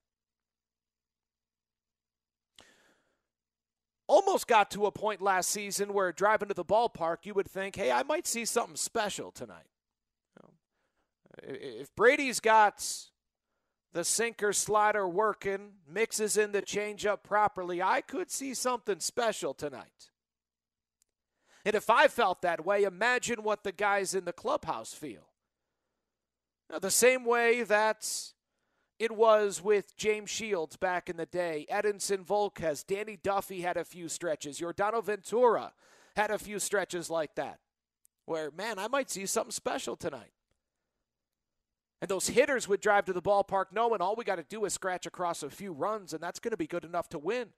[4.07, 7.75] almost got to a point last season where driving to the ballpark, you would think,
[7.75, 9.65] hey, I might see something special tonight.
[11.43, 12.87] If Brady's got
[13.95, 20.11] the sinker slider working, mixes in the changeup properly, I could see something special tonight.
[21.65, 25.29] And if I felt that way, imagine what the guys in the clubhouse feel.
[26.71, 28.09] Now, the same way that
[28.99, 33.85] it was with James Shields back in the day, Edinson Volquez, Danny Duffy had a
[33.85, 35.73] few stretches, Yordano Ventura
[36.17, 37.59] had a few stretches like that,
[38.25, 40.33] where, man, I might see something special tonight.
[42.01, 44.75] And those hitters would drive to the ballpark knowing all we got to do is
[44.75, 47.49] scratch across a few runs, and that's going to be good enough to win.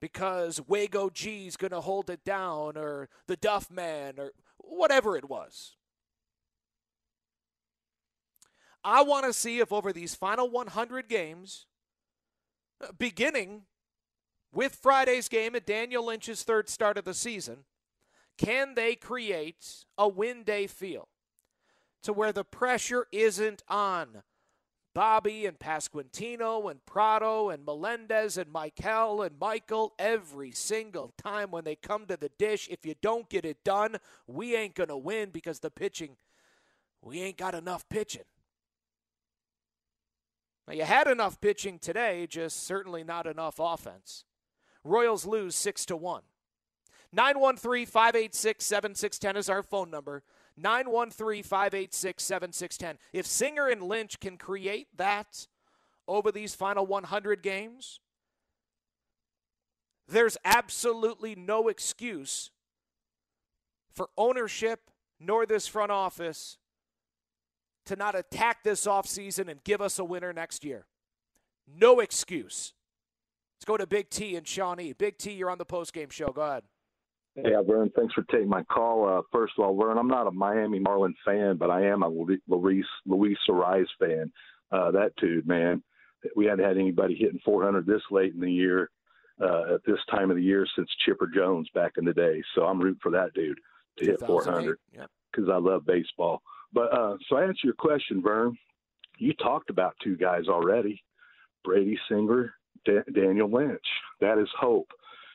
[0.00, 5.28] Because Wago G's going to hold it down, or the Duff Man, or whatever it
[5.28, 5.76] was.
[8.82, 11.66] I want to see if over these final 100 games,
[12.98, 13.62] beginning
[14.52, 17.64] with Friday's game at Daniel Lynch's third start of the season,
[18.38, 21.08] can they create a win day feel
[22.02, 24.22] to where the pressure isn't on
[24.92, 31.64] Bobby and Pasquantino and Pratto and Melendez and Michael and Michael every single time when
[31.64, 32.68] they come to the dish.
[32.70, 36.16] If you don't get it done, we ain't going to win because the pitching,
[37.02, 38.24] we ain't got enough pitching.
[40.66, 44.24] Now, you had enough pitching today, just certainly not enough offense.
[44.84, 46.22] Royals lose 6 to 1.
[47.12, 50.22] 913 586 7610 is our phone number.
[50.60, 52.98] 913 586 7610.
[53.12, 55.46] If Singer and Lynch can create that
[56.06, 58.00] over these final 100 games,
[60.08, 62.50] there's absolutely no excuse
[63.94, 66.58] for ownership nor this front office
[67.86, 70.86] to not attack this offseason and give us a winner next year.
[71.66, 72.72] No excuse.
[73.56, 74.92] Let's go to Big T and Shawnee.
[74.92, 76.28] Big T, you're on the postgame show.
[76.32, 76.64] Go ahead.
[77.34, 77.90] Hey, Vern.
[77.96, 79.08] Thanks for taking my call.
[79.08, 82.08] Uh, first of all, Vern, I'm not a Miami Marlin fan, but I am a
[82.08, 84.32] Luis Luis Arraez fan.
[84.72, 85.82] Uh, that dude, man,
[86.36, 88.90] we hadn't had anybody hitting 400 this late in the year
[89.40, 92.42] uh, at this time of the year since Chipper Jones back in the day.
[92.54, 93.58] So I'm rooting for that dude
[93.98, 94.78] to hit 400
[95.32, 96.42] because I love baseball.
[96.72, 98.56] But uh, so I answer your question, Vern.
[99.18, 101.02] You talked about two guys already
[101.64, 103.84] Brady Singer, da- Daniel Lynch.
[104.20, 104.90] That is hope.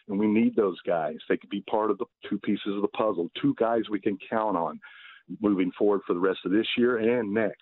[0.07, 1.15] And we need those guys.
[1.27, 4.17] They could be part of the two pieces of the puzzle, two guys we can
[4.29, 4.79] count on
[5.41, 7.61] moving forward for the rest of this year and next.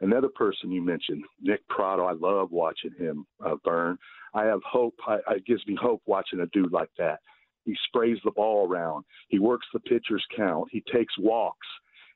[0.00, 2.04] Another person you mentioned, Nick Pratto.
[2.04, 3.96] I love watching him uh, burn.
[4.34, 4.94] I have hope.
[5.06, 7.20] I, it gives me hope watching a dude like that.
[7.64, 9.04] He sprays the ball around.
[9.28, 10.68] He works the pitcher's count.
[10.72, 11.66] He takes walks.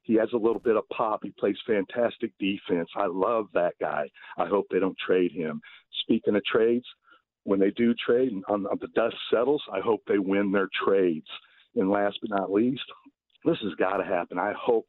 [0.02, 1.20] He has a little bit of pop.
[1.22, 2.88] He plays fantastic defense.
[2.96, 4.09] I love that guy.
[4.38, 5.61] I hope they don't trade him.
[6.02, 6.87] Speaking of trades,
[7.46, 10.68] when they do trade and on, on the dust settles, I hope they win their
[10.85, 11.28] trades.
[11.76, 12.82] And last but not least,
[13.44, 14.38] this has got to happen.
[14.38, 14.88] I hope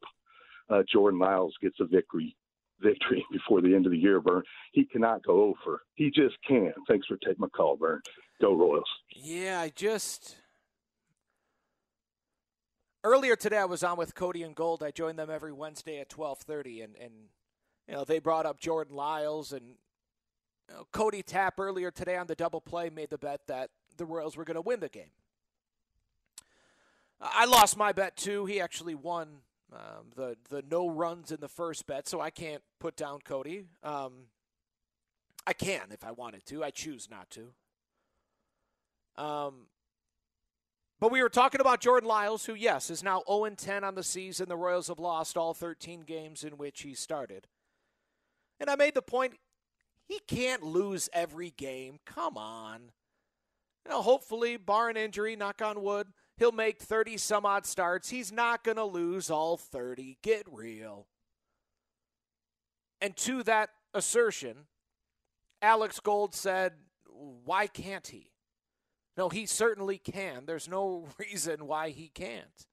[0.68, 2.36] uh, Jordan Lyles gets a victory
[2.80, 4.42] victory before the end of the year, Vern.
[4.72, 5.82] He cannot go over.
[5.94, 6.74] He just can't.
[6.88, 8.00] Thanks for taking my call, Vern.
[8.40, 8.88] Go Royals.
[9.14, 10.36] Yeah, I just
[13.04, 14.82] earlier today I was on with Cody and Gold.
[14.82, 17.12] I join them every Wednesday at twelve thirty, and and
[17.86, 19.74] you know they brought up Jordan Lyles and
[20.92, 24.44] Cody Tapp earlier today on the double play made the bet that the Royals were
[24.44, 25.10] going to win the game.
[27.20, 28.46] I lost my bet too.
[28.46, 29.38] He actually won
[29.72, 33.64] um, the the no runs in the first bet, so I can't put down Cody.
[33.82, 34.12] Um,
[35.46, 36.62] I can if I wanted to.
[36.62, 37.52] I choose not to.
[39.22, 39.66] Um,
[41.00, 44.02] but we were talking about Jordan Lyles, who, yes, is now 0 10 on the
[44.02, 44.48] season.
[44.48, 47.46] The Royals have lost all 13 games in which he started.
[48.60, 49.34] And I made the point
[50.08, 51.98] he can't lose every game.
[52.06, 52.90] Come on.
[53.84, 58.08] You know, hopefully, bar an injury, knock on wood, he'll make 30 some odd starts.
[58.08, 60.18] He's not going to lose all 30.
[60.22, 61.06] Get real.
[63.00, 64.66] And to that assertion,
[65.60, 66.72] Alex Gold said,
[67.44, 68.30] Why can't he?
[69.16, 70.46] No, he certainly can.
[70.46, 72.66] There's no reason why he can't.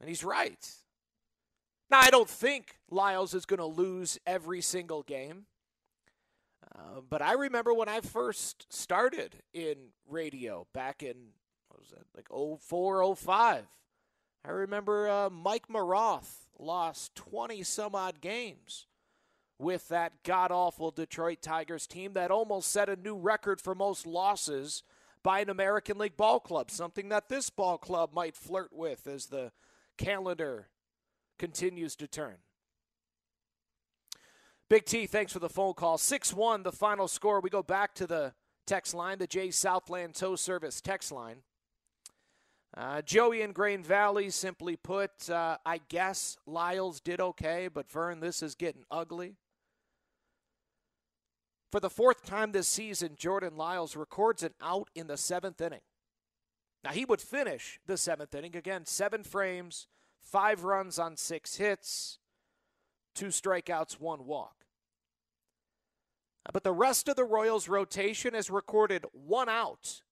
[0.00, 0.70] And he's right.
[1.90, 5.46] Now, I don't think Lyles is going to lose every single game.
[6.74, 9.76] Uh, but I remember when I first started in
[10.08, 11.14] radio back in,
[11.68, 12.28] what was that, like
[12.60, 13.64] 04, 05.
[14.44, 18.86] I remember uh, Mike Maroth lost 20 some odd games
[19.58, 24.06] with that god awful Detroit Tigers team that almost set a new record for most
[24.06, 24.82] losses
[25.22, 29.26] by an American League ball club, something that this ball club might flirt with as
[29.26, 29.50] the
[29.96, 30.68] calendar
[31.38, 32.36] continues to turn.
[34.68, 35.96] Big T, thanks for the phone call.
[35.96, 37.40] 6 1, the final score.
[37.40, 38.34] We go back to the
[38.66, 41.42] text line, the J Southland Tow Service text line.
[42.76, 48.20] Uh, Joey in Grain Valley simply put, uh, I guess Lyles did okay, but Vern,
[48.20, 49.36] this is getting ugly.
[51.72, 55.80] For the fourth time this season, Jordan Lyles records an out in the seventh inning.
[56.84, 58.54] Now, he would finish the seventh inning.
[58.54, 59.88] Again, seven frames,
[60.26, 62.18] five runs on six hits,
[63.14, 64.64] two strikeouts, one walk.
[66.52, 70.02] But the rest of the Royals' rotation has recorded one out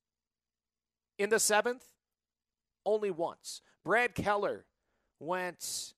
[1.18, 1.84] in the seventh,
[2.84, 3.60] only once.
[3.84, 4.64] Brad Keller
[5.20, 5.94] went,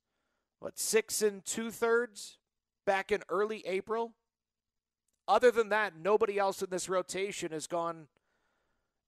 [0.60, 2.38] what, six and two thirds
[2.84, 4.12] back in early April?
[5.28, 8.08] Other than that, nobody else in this rotation has gone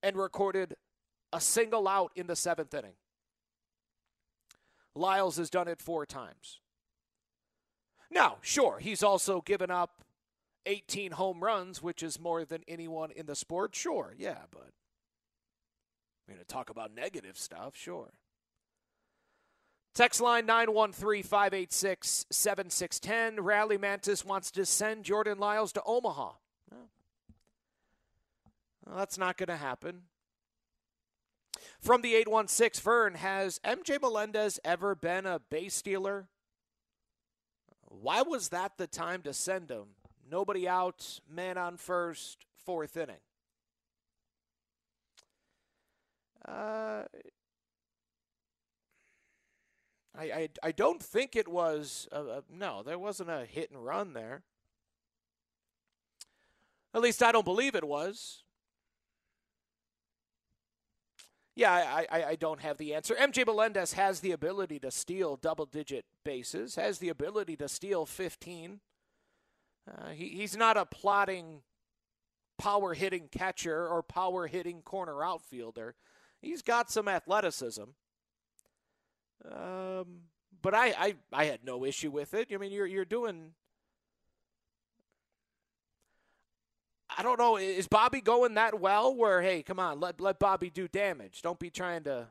[0.03, 0.77] and recorded
[1.33, 2.94] a single out in the seventh inning.
[4.94, 6.61] Lyles has done it four times.
[8.11, 10.03] Now, sure, he's also given up
[10.66, 13.74] 18 home runs, which is more than anyone in the sport.
[13.74, 14.70] Sure, yeah, but
[16.27, 18.12] we're going to talk about negative stuff, sure.
[19.94, 23.42] Text line 913 586 7610.
[23.42, 26.33] Rally Mantis wants to send Jordan Lyles to Omaha.
[28.87, 30.03] Well, that's not going to happen.
[31.81, 36.27] From the 816, Vern, has MJ Melendez ever been a base stealer?
[37.83, 39.87] Why was that the time to send him?
[40.31, 43.17] Nobody out, man on first, fourth inning.
[46.47, 47.05] Uh,
[50.19, 53.85] I, I, I don't think it was a, a, no there wasn't a hit and
[53.85, 54.43] run there
[56.95, 58.43] at least i don't believe it was
[61.59, 65.36] yeah I, I, I don't have the answer mj melendez has the ability to steal
[65.36, 68.80] double digit bases has the ability to steal 15
[69.90, 71.62] uh, he, he's not a plotting
[72.59, 75.94] power hitting catcher or power hitting corner outfielder
[76.40, 77.84] he's got some athleticism
[79.44, 80.22] um,
[80.62, 82.48] but I, I, I had no issue with it.
[82.52, 83.52] I mean, you're you're doing.
[87.19, 87.57] I don't know.
[87.57, 89.12] Is Bobby going that well?
[89.12, 91.43] Where hey, come on, let let Bobby do damage.
[91.43, 92.29] Don't be trying to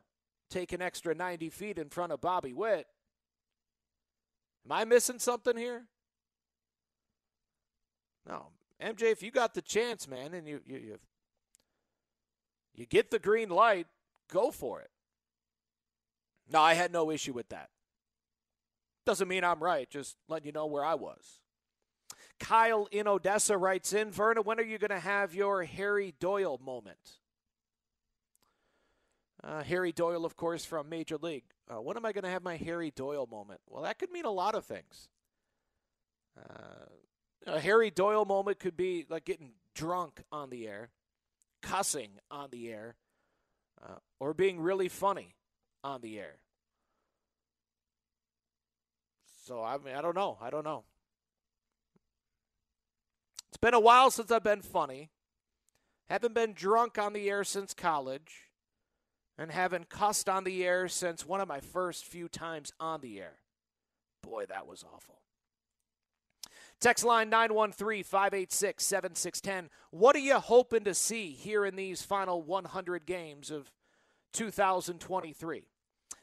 [0.48, 2.86] take an extra ninety feet in front of Bobby Witt.
[4.64, 5.84] Am I missing something here?
[8.26, 8.46] No,
[8.82, 10.98] MJ, if you got the chance, man, and you you you,
[12.74, 13.88] you get the green light,
[14.32, 14.90] go for it.
[16.50, 17.68] No, I had no issue with that.
[19.04, 21.40] Doesn't mean I'm right, just letting you know where I was.
[22.38, 26.60] Kyle in Odessa writes in, Verna, when are you going to have your Harry Doyle
[26.64, 27.18] moment?
[29.42, 31.44] Uh, Harry Doyle, of course, from Major League.
[31.68, 33.60] Uh, when am I going to have my Harry Doyle moment?
[33.68, 35.08] Well, that could mean a lot of things.
[36.38, 36.86] Uh,
[37.46, 40.90] a Harry Doyle moment could be like getting drunk on the air,
[41.62, 42.96] cussing on the air,
[43.82, 45.34] uh, or being really funny
[45.84, 46.36] on the air.
[49.46, 50.36] So I mean, I don't know.
[50.42, 50.84] I don't know.
[53.58, 55.10] It's been a while since I've been funny.
[56.08, 58.52] Haven't been drunk on the air since college.
[59.36, 63.18] And haven't cussed on the air since one of my first few times on the
[63.18, 63.38] air.
[64.22, 65.22] Boy, that was awful.
[66.80, 69.70] Text line 913 586 7610.
[69.90, 73.72] What are you hoping to see here in these final 100 games of
[74.34, 75.64] 2023?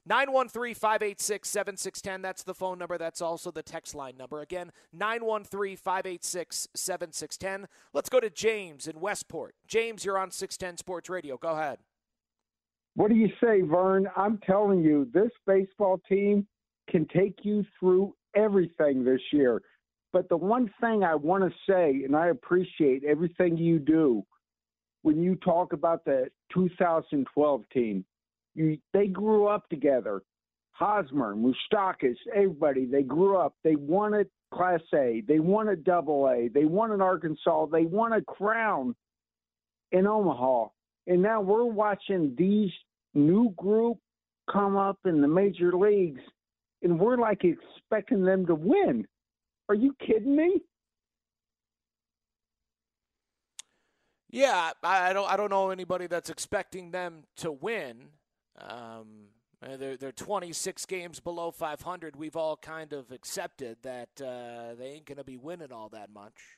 [0.07, 2.21] 913 586 7610.
[2.21, 2.97] That's the phone number.
[2.97, 4.41] That's also the text line number.
[4.41, 7.67] Again, 913 586 7610.
[7.93, 9.55] Let's go to James in Westport.
[9.67, 11.37] James, you're on 610 Sports Radio.
[11.37, 11.79] Go ahead.
[12.95, 14.07] What do you say, Vern?
[14.15, 16.47] I'm telling you, this baseball team
[16.89, 19.61] can take you through everything this year.
[20.13, 24.23] But the one thing I want to say, and I appreciate everything you do
[25.01, 28.05] when you talk about the 2012 team,
[28.55, 30.23] you, they grew up together.
[30.71, 33.53] Hosmer, Moustakas, everybody, they grew up.
[33.63, 33.75] They
[34.15, 35.23] a Class A.
[35.27, 35.39] They
[35.69, 36.49] a Double A.
[36.49, 37.67] They in Arkansas.
[37.67, 38.95] They a crown
[39.91, 40.67] in Omaha.
[41.07, 42.71] And now we're watching these
[43.13, 43.97] new group
[44.51, 46.21] come up in the major leagues,
[46.81, 49.07] and we're like expecting them to win.
[49.69, 50.61] Are you kidding me?
[54.29, 55.29] Yeah, I, don't.
[55.29, 58.09] I don't know anybody that's expecting them to win.
[58.59, 59.29] Um,
[59.61, 62.15] they're they're 26 games below 500.
[62.15, 66.11] We've all kind of accepted that uh, they ain't going to be winning all that
[66.11, 66.57] much.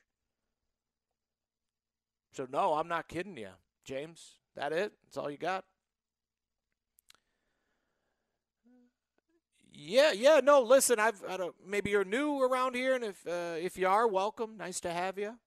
[2.33, 3.49] So no, I'm not kidding you,
[3.85, 4.39] James.
[4.55, 4.91] That it?
[5.05, 5.63] That's all you got?
[9.71, 10.41] Yeah, yeah.
[10.43, 10.99] No, listen.
[10.99, 14.57] I've I don't, maybe you're new around here, and if uh, if you are, welcome.
[14.57, 15.37] Nice to have you.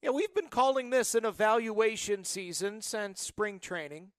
[0.00, 4.10] Yeah, we've been calling this an evaluation season since spring training.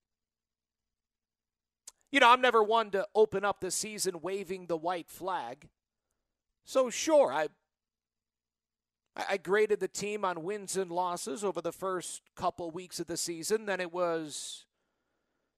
[2.11, 5.67] You know, I'm never one to open up the season waving the white flag.
[6.63, 7.47] So sure, I
[9.15, 13.15] I graded the team on wins and losses over the first couple weeks of the
[13.15, 13.65] season.
[13.65, 14.65] Then it was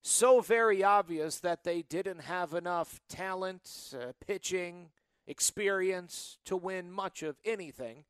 [0.03, 4.89] so very obvious that they didn't have enough talent, uh, pitching,
[5.25, 8.05] experience to win much of anything.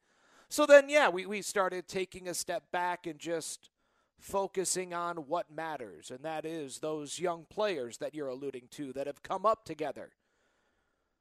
[0.49, 3.69] So then, yeah, we, we started taking a step back and just
[4.19, 9.07] focusing on what matters, and that is those young players that you're alluding to that
[9.07, 10.11] have come up together.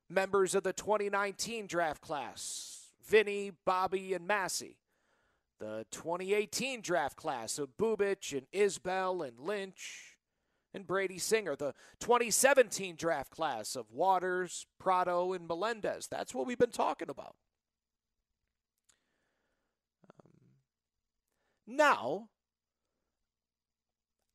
[0.09, 4.79] Members of the 2019 draft class, Vinny, Bobby, and Massey.
[5.59, 10.17] The 2018 draft class of Bubic and Isbel and Lynch
[10.75, 16.07] and Brady Singer, the 2017 draft class of Waters, Pratto, and Melendez.
[16.07, 17.35] That's what we've been talking about.
[20.11, 20.31] Um,
[21.67, 22.29] now,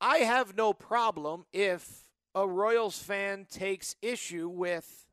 [0.01, 5.05] I have no problem if a Royals fan takes issue with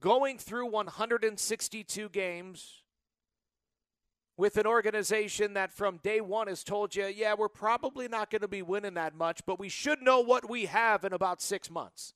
[0.00, 2.82] going through 162 games
[4.36, 8.42] with an organization that from day one has told you, yeah, we're probably not going
[8.42, 11.70] to be winning that much, but we should know what we have in about six
[11.70, 12.14] months.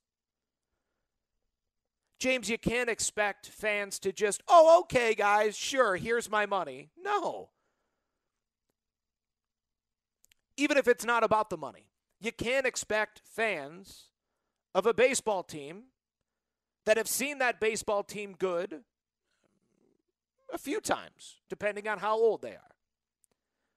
[2.18, 6.90] James, you can't expect fans to just, oh, okay, guys, sure, here's my money.
[7.00, 7.48] No.
[10.60, 11.86] Even if it's not about the money,
[12.20, 14.10] you can't expect fans
[14.74, 15.84] of a baseball team
[16.84, 18.82] that have seen that baseball team good
[20.52, 22.74] a few times, depending on how old they are.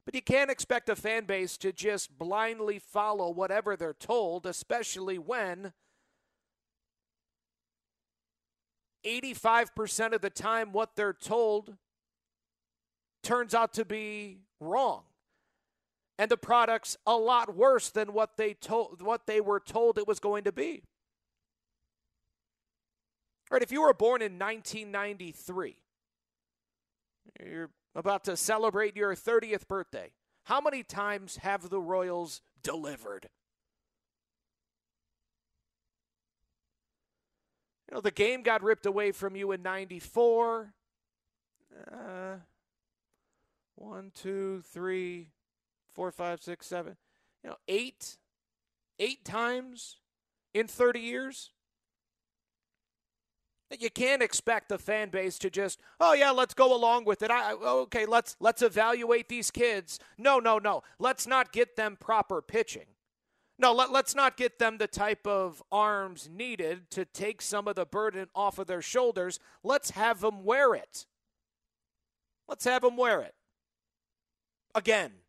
[0.04, 5.18] But you can't expect a fan base to just blindly follow whatever they're told, especially
[5.18, 5.72] when
[9.06, 11.78] 85% of the time what they're told
[13.22, 15.04] turns out to be wrong.
[16.24, 20.08] And the product's a lot worse than what they told what they were told it
[20.08, 20.84] was going to be.
[23.52, 25.76] All right, if you were born in 1993
[27.46, 30.14] you're about to celebrate your 30th birthday.
[30.46, 33.28] How many times have the Royals delivered?
[37.90, 40.74] You know, the game got ripped away from you in 94.
[41.92, 42.36] Uh,
[43.76, 45.28] one, two, three,
[45.94, 46.98] four, five, six, seven.
[47.44, 48.18] You know, eight,
[49.00, 49.98] eight times
[50.54, 51.52] in 30 years.
[53.80, 57.32] You can't expect the fan base to just, oh yeah, let's go along with it.
[57.32, 60.00] I, okay, let's let's evaluate these kids.
[60.16, 60.84] No, no, no.
[61.00, 62.86] Let's not get them proper pitching.
[63.58, 67.76] No, let, let's not get them the type of arms needed to take some of
[67.76, 69.40] the burden off of their shoulders.
[69.64, 71.06] Let's have them wear it.
[72.48, 73.34] Let's have them wear it.
[74.76, 75.23] Again.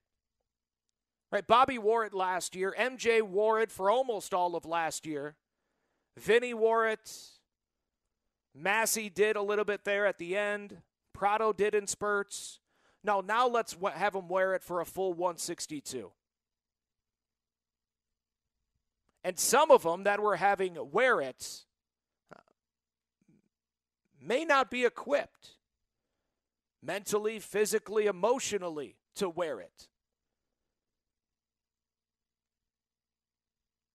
[1.34, 2.72] Right, Bobby wore it last year.
[2.78, 5.34] MJ wore it for almost all of last year.
[6.16, 7.10] Vinny wore it.
[8.54, 10.76] Massey did a little bit there at the end.
[11.12, 12.60] Pratto did in spurts.
[13.02, 16.12] No, now let's have him wear it for a full 162.
[19.24, 21.64] And some of them that were having wear it
[22.32, 22.38] uh,
[24.22, 25.56] may not be equipped
[26.80, 29.88] mentally, physically, emotionally to wear it.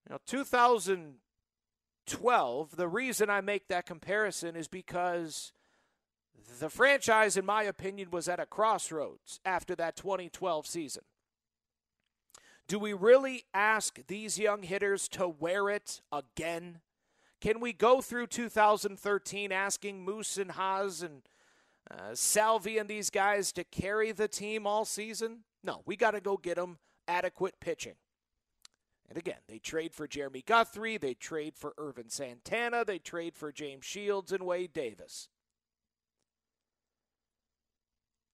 [0.10, 5.54] Now, 2012, the reason I make that comparison is because
[6.60, 11.04] the franchise, in my opinion, was at a crossroads after that 2012 season.
[12.68, 16.80] Do we really ask these young hitters to wear it again?
[17.42, 21.24] Can we go through 2013 asking Moose and Hos and
[21.90, 25.40] uh, Salvi and these guys to carry the team all season?
[25.64, 27.96] No, we got to go get them adequate pitching.
[29.10, 33.52] And again, they trade for Jeremy Guthrie, they trade for Ervin Santana, they trade for
[33.52, 35.30] James Shields and Wade Davis.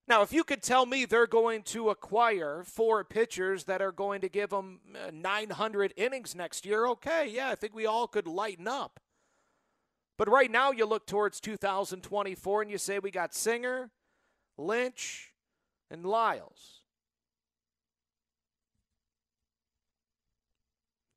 [0.07, 4.21] Now, if you could tell me they're going to acquire four pitchers that are going
[4.21, 8.27] to give them uh, 900 innings next year, okay, yeah, I think we all could
[8.27, 8.99] lighten up.
[10.17, 13.89] But right now, you look towards 2024 and you say we got Singer,
[14.57, 15.33] Lynch,
[15.89, 16.84] and Lyles.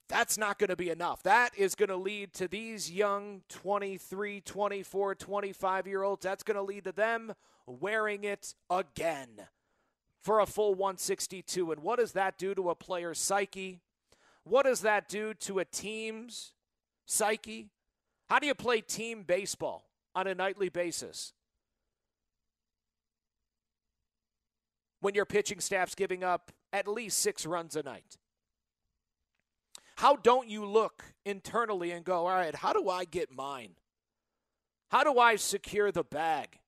[0.09, 1.23] That's not going to be enough.
[1.23, 6.23] That is going to lead to these young 23, 24, 25 year olds.
[6.23, 7.35] That's going to lead to them
[7.67, 9.29] wearing it again
[10.21, 11.73] for a full 162.
[11.73, 13.81] And what does that do to a player's psyche?
[14.45, 16.53] What does that do to a team's
[17.07, 17.69] psyche?
[18.29, 21.33] How do you play team baseball on a nightly basis?
[25.01, 28.18] When your pitching staff's giving up at least six runs a night.
[29.99, 33.71] How don't you look internally and go, all right, how do I get mine?
[34.93, 36.61] How do I secure the bag?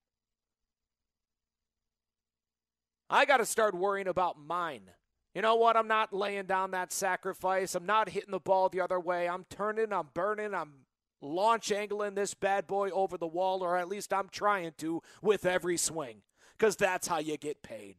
[3.08, 4.90] I got to start worrying about mine.
[5.32, 5.76] You know what?
[5.76, 7.76] I'm not laying down that sacrifice.
[7.76, 9.28] I'm not hitting the ball the other way.
[9.28, 10.72] I'm turning, I'm burning, I'm
[11.22, 15.46] launch angling this bad boy over the wall, or at least I'm trying to with
[15.46, 16.22] every swing,
[16.58, 17.94] because that's how you get paid.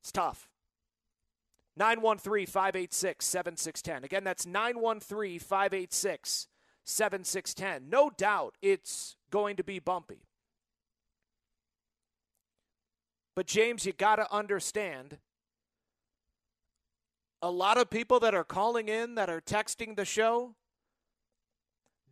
[0.00, 0.48] It's tough.
[1.78, 4.04] 913 586 7610.
[4.04, 6.48] Again, that's 913 586
[6.84, 7.88] 7610.
[7.88, 10.26] No doubt it's going to be bumpy.
[13.36, 15.18] But, James, you got to understand
[17.40, 20.56] a lot of people that are calling in, that are texting the show,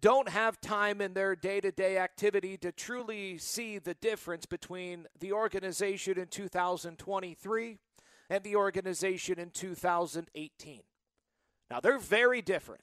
[0.00, 5.06] don't have time in their day to day activity to truly see the difference between
[5.18, 7.78] the organization in 2023
[8.28, 10.82] and the organization in 2018.
[11.70, 12.82] Now, they're very different.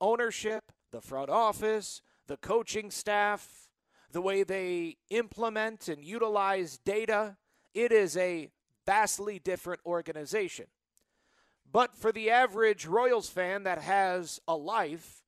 [0.00, 3.68] Ownership, the front office, the coaching staff,
[4.12, 7.36] the way they implement and utilize data,
[7.74, 8.50] it is a
[8.86, 10.66] vastly different organization.
[11.70, 15.24] But for the average Royals fan that has a life,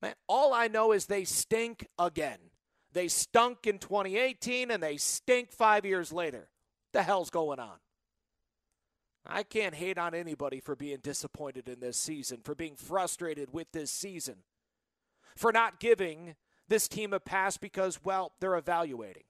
[0.00, 2.38] man, all I know is they stink again.
[2.92, 6.48] They stunk in 2018 and they stink five years later.
[6.94, 7.76] The hell's going on?
[9.28, 13.72] I can't hate on anybody for being disappointed in this season, for being frustrated with
[13.72, 14.36] this season,
[15.36, 16.34] for not giving
[16.68, 19.24] this team a pass because, well, they're evaluating.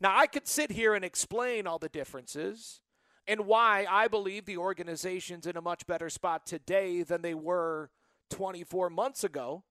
[0.00, 2.80] Now, I could sit here and explain all the differences
[3.26, 7.90] and why I believe the organization's in a much better spot today than they were
[8.30, 9.62] 24 months ago.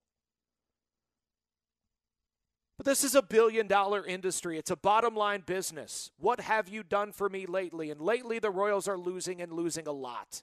[2.82, 4.58] But this is a billion dollar industry.
[4.58, 6.10] It's a bottom line business.
[6.18, 7.92] What have you done for me lately?
[7.92, 10.42] And lately, the Royals are losing and losing a lot.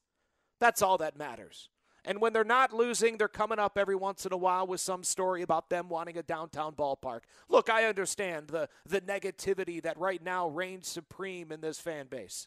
[0.60, 1.68] That's all that matters.
[2.04, 5.02] And when they're not losing, they're coming up every once in a while with some
[5.02, 7.22] story about them wanting a downtown ballpark.
[7.48, 12.46] Look, I understand the, the negativity that right now reigns supreme in this fan base.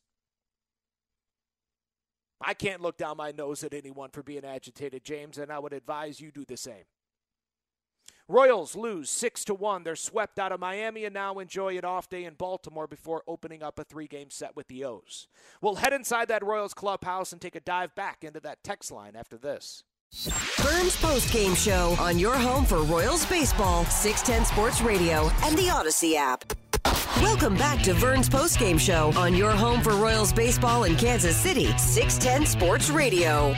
[2.39, 5.73] I can't look down my nose at anyone for being agitated, James, and I would
[5.73, 6.85] advise you do the same.
[8.31, 9.83] Royals lose 6 to 1.
[9.83, 13.61] They're swept out of Miami and now enjoy an off day in Baltimore before opening
[13.61, 15.27] up a three-game set with the O's.
[15.61, 19.17] We'll head inside that Royals clubhouse and take a dive back into that text line
[19.17, 19.83] after this.
[20.13, 25.67] Vern's post game show on your home for Royals baseball, 610 Sports Radio, and the
[25.67, 26.53] Audacy app.
[27.17, 31.35] Welcome back to Vern's post game show on your home for Royals baseball in Kansas
[31.35, 33.53] City, 610 Sports Radio.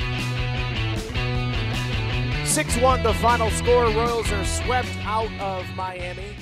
[2.53, 3.85] 6 1 the final score.
[3.85, 6.35] Royals are swept out of Miami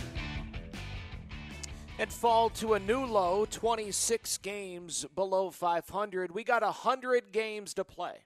[1.97, 6.35] and fall to a new low 26 games below 500.
[6.35, 8.25] We got 100 games to play.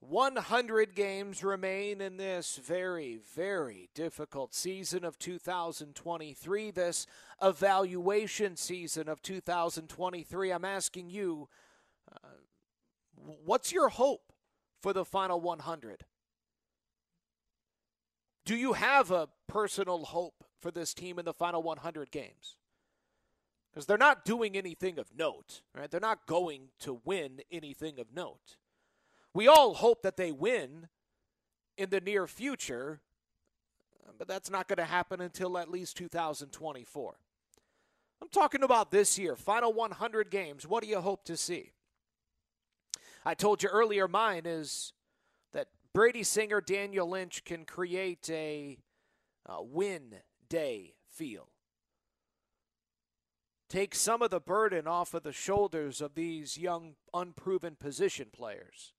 [0.00, 7.06] 100 games remain in this very, very difficult season of 2023, this
[7.42, 10.50] evaluation season of 2023.
[10.50, 11.50] I'm asking you,
[12.10, 12.28] uh,
[13.14, 14.32] what's your hope
[14.80, 16.06] for the final 100?
[18.44, 22.56] Do you have a personal hope for this team in the final 100 games?
[23.72, 25.90] Because they're not doing anything of note, right?
[25.90, 28.56] They're not going to win anything of note.
[29.32, 30.88] We all hope that they win
[31.76, 33.00] in the near future,
[34.16, 37.16] but that's not going to happen until at least 2024.
[38.22, 40.66] I'm talking about this year, final 100 games.
[40.66, 41.72] What do you hope to see?
[43.24, 44.93] I told you earlier, mine is
[45.94, 48.78] Brady Singer, Daniel Lynch can create a,
[49.46, 50.16] a win
[50.48, 51.50] day feel.
[53.68, 58.92] Take some of the burden off of the shoulders of these young, unproven position players.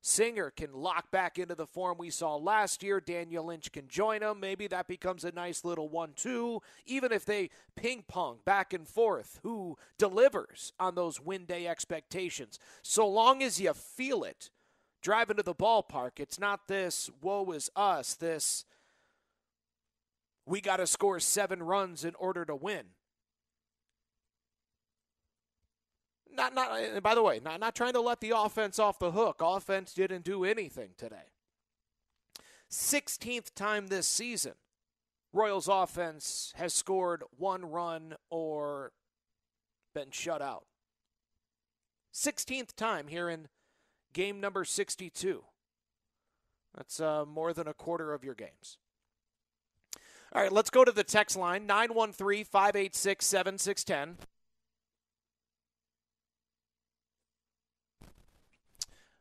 [0.00, 3.00] Singer can lock back into the form we saw last year.
[3.00, 4.40] Daniel Lynch can join him.
[4.40, 6.60] Maybe that becomes a nice little one two.
[6.86, 12.58] Even if they ping pong back and forth, who delivers on those win day expectations?
[12.82, 14.50] So long as you feel it
[15.02, 18.64] driving to the ballpark, it's not this woe is us, this
[20.46, 22.86] we got to score seven runs in order to win.
[26.34, 26.80] Not, not.
[26.80, 29.40] And by the way, not not trying to let the offense off the hook.
[29.40, 31.30] Offense didn't do anything today.
[32.70, 34.54] 16th time this season,
[35.32, 38.92] Royals offense has scored one run or
[39.94, 40.64] been shut out.
[42.14, 43.48] 16th time here in
[44.12, 45.42] game number 62.
[46.76, 48.78] That's uh, more than a quarter of your games.
[50.34, 54.26] All right, let's go to the text line 913 586 7610.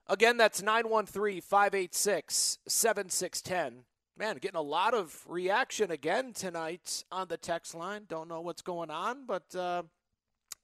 [0.07, 3.83] Again, that's 913 586 7610.
[4.17, 8.03] Man, getting a lot of reaction again tonight on the text line.
[8.07, 9.83] Don't know what's going on, but uh,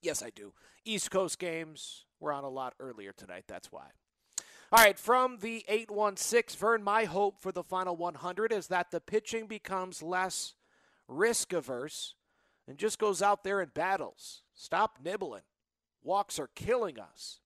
[0.01, 0.53] yes, I do.
[0.85, 3.45] East Coast games were on a lot earlier tonight.
[3.47, 3.87] That's why.
[4.69, 8.99] All right, from the 816, Vern, my hope for the final 100 is that the
[8.99, 10.55] pitching becomes less
[11.07, 12.15] risk averse
[12.67, 14.41] and just goes out there and battles.
[14.53, 15.43] Stop nibbling.
[16.03, 17.39] Walks are killing us.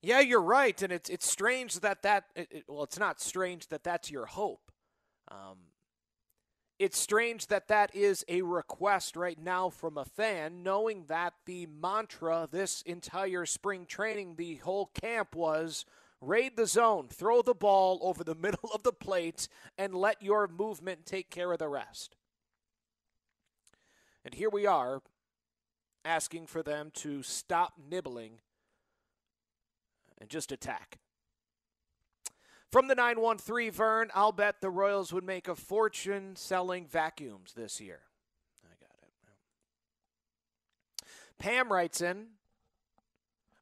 [0.00, 3.82] Yeah, you're right, and it's it's strange that that it, well, it's not strange that
[3.82, 4.70] that's your hope.
[5.28, 5.56] Um,
[6.78, 11.66] it's strange that that is a request right now from a fan, knowing that the
[11.66, 15.84] mantra this entire spring training, the whole camp was
[16.20, 19.48] raid the zone, throw the ball over the middle of the plate,
[19.78, 22.16] and let your movement take care of the rest.
[24.24, 25.02] And here we are
[26.04, 28.40] asking for them to stop nibbling
[30.18, 30.98] and just attack.
[32.74, 37.80] From the 913 Vern, I'll bet the Royals would make a fortune selling vacuums this
[37.80, 38.00] year.
[38.64, 41.06] I got it.
[41.38, 42.30] Pam writes in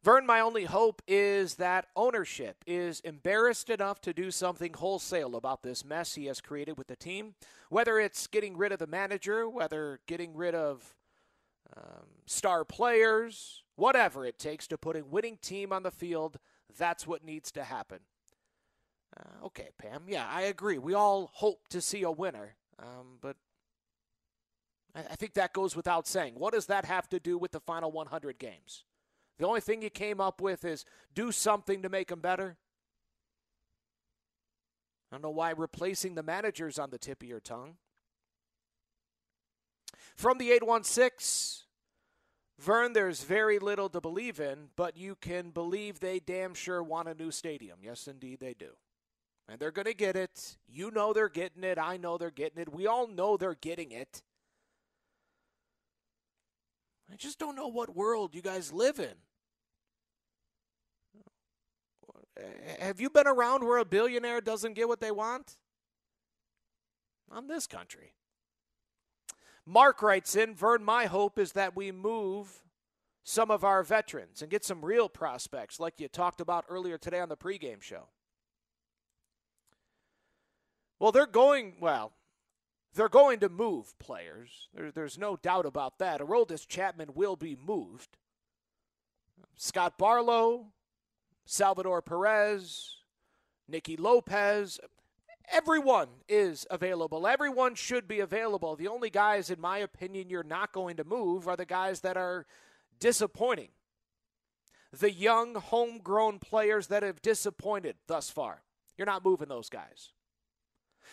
[0.03, 5.63] Vern, my only hope is that ownership is embarrassed enough to do something wholesale about
[5.63, 7.35] this mess he has created with the team.
[7.69, 10.97] Whether it's getting rid of the manager, whether getting rid of
[11.77, 16.39] um, star players, whatever it takes to put a winning team on the field
[16.79, 18.01] that's what needs to happen.
[19.17, 20.05] Uh, okay, Pam.
[20.09, 20.79] Yeah, I agree.
[20.79, 23.37] We all hope to see a winner, um, but
[24.95, 26.35] I, I think that goes without saying.
[26.37, 28.85] What does that have to do with the final 100 games?
[29.39, 30.85] The only thing you came up with is
[31.15, 32.57] do something to make them better.
[35.11, 37.77] I don't know why replacing the manager's on the tip of your tongue.
[40.17, 41.67] From the 816,
[42.59, 47.09] Vern, there's very little to believe in, but you can believe they damn sure want
[47.09, 47.79] a new stadium.
[47.83, 48.71] Yes, indeed, they do.
[49.49, 50.57] And they're going to get it.
[50.69, 51.79] You know they're getting it.
[51.79, 52.73] I know they're getting it.
[52.73, 54.23] We all know they're getting it.
[57.13, 59.15] I just don't know what world you guys live in.
[62.81, 65.57] have you been around where a billionaire doesn't get what they want?
[67.31, 68.15] On this country.
[69.67, 72.65] Mark writes in Vern, my hope is that we move
[73.23, 77.21] some of our veterans and get some real prospects like you talked about earlier today
[77.21, 78.09] on the pregame show.
[81.03, 82.13] Well, they're going, well,
[82.95, 84.69] they're going to move players.
[84.73, 86.21] There, there's no doubt about that.
[86.21, 88.17] Aroldis Chapman will be moved.
[89.57, 90.67] Scott Barlow,
[91.45, 92.99] Salvador Perez,
[93.67, 94.79] Nicky Lopez,
[95.51, 97.27] everyone is available.
[97.27, 98.77] Everyone should be available.
[98.77, 102.17] The only guys, in my opinion, you're not going to move are the guys that
[102.17, 102.47] are
[103.01, 103.71] disappointing.
[104.97, 108.63] The young, homegrown players that have disappointed thus far.
[108.97, 110.13] You're not moving those guys.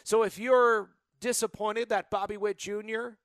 [0.04, 0.90] So if you're
[1.20, 3.18] disappointed that Bobby Witt Jr.,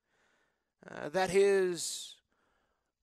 [0.89, 2.15] uh, that his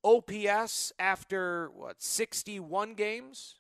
[0.05, 3.57] OPS after, what, 61 games?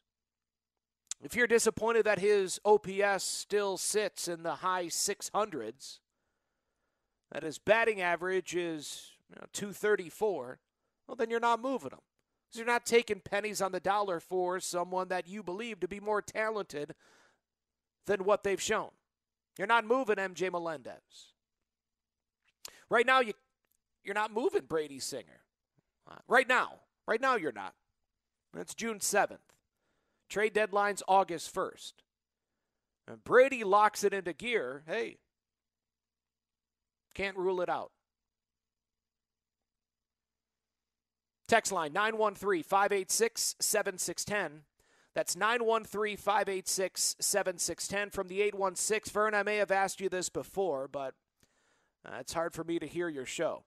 [1.22, 5.98] If you're disappointed that his OPS still sits in the high 600s,
[7.30, 10.58] that his batting average is you know, 234,
[11.06, 12.00] well, then you're not moving him.
[12.48, 16.00] Because you're not taking pennies on the dollar for someone that you believe to be
[16.00, 16.94] more talented
[18.06, 18.90] than what they've shown.
[19.58, 21.32] You're not moving MJ Melendez.
[22.88, 23.32] Right now, you,
[24.04, 25.40] you're not moving Brady Singer.
[26.10, 26.74] Uh, right now.
[27.06, 27.74] Right now, you're not.
[28.54, 29.38] That's June 7th.
[30.28, 31.92] Trade deadline's August 1st.
[33.08, 34.82] And Brady locks it into gear.
[34.86, 35.18] Hey,
[37.14, 37.90] can't rule it out.
[41.48, 44.62] Text line 913 586 7610.
[45.14, 49.12] That's 913 586 7610 from the 816.
[49.12, 51.14] Vern, I may have asked you this before, but
[52.06, 53.64] uh, it's hard for me to hear your show.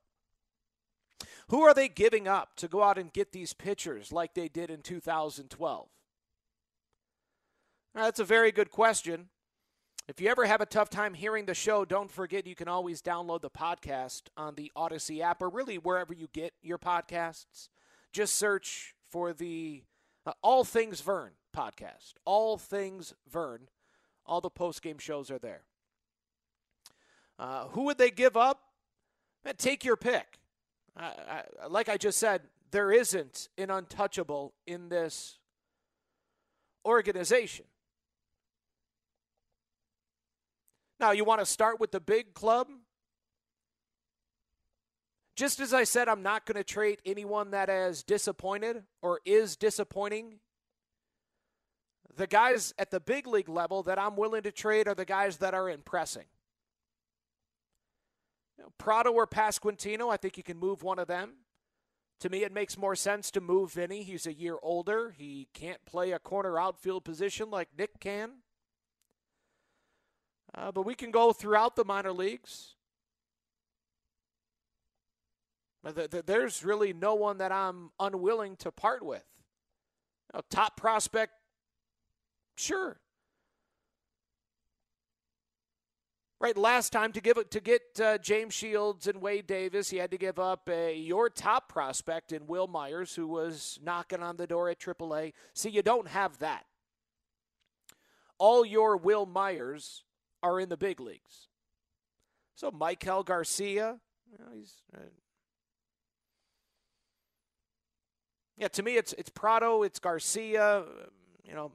[1.49, 4.71] Who are they giving up to go out and get these pitchers like they did
[4.71, 5.87] in 2012?
[7.93, 9.29] That's a very good question.
[10.07, 13.01] If you ever have a tough time hearing the show, don't forget you can always
[13.01, 17.69] download the podcast on the Audacy app or really wherever you get your podcasts.
[18.11, 19.83] Just search for the
[20.41, 22.13] All Things Vern podcast.
[22.25, 23.69] All Things Vern.
[24.25, 25.63] All the post game shows are there.
[27.37, 28.61] Uh, who would they give up?
[29.43, 30.39] Man, take your pick.
[30.97, 35.39] I, like I just said, there isn't an untouchable in this
[36.85, 37.65] organization.
[40.99, 42.67] Now, you want to start with the big club?
[45.35, 49.57] Just as I said, I'm not going to trade anyone that has disappointed or is
[49.57, 50.39] disappointing.
[52.15, 55.37] The guys at the big league level that I'm willing to trade are the guys
[55.37, 56.25] that are impressing.
[58.57, 61.33] You know, Pratto or Pasquantino, I think you can move one of them.
[62.21, 64.03] To me, it makes more sense to move Vinny.
[64.03, 65.13] He's a year older.
[65.17, 68.31] He can't play a corner outfield position like Nick can.
[70.57, 72.74] Uh, but we can go throughout the minor leagues.
[75.85, 79.23] There's really no one that I'm unwilling to part with.
[80.33, 81.33] Know, top prospect,
[82.57, 82.99] sure.
[86.39, 89.97] Right, last time to give it to get uh, James Shields and Wade Davis, he
[89.97, 94.35] had to give up a, your top prospect in Wil Myers, who was knocking on
[94.35, 95.31] the door at AAA.
[95.53, 96.65] See, you don't have that.
[98.37, 100.03] All your Wil Myers
[100.43, 101.47] are in the big leagues.
[102.55, 104.99] So Maikel Garcia, you know, he's uh,
[108.57, 108.67] yeah.
[108.69, 110.83] To me, it's it's Pratto, it's Garcia,
[111.43, 111.71] you know,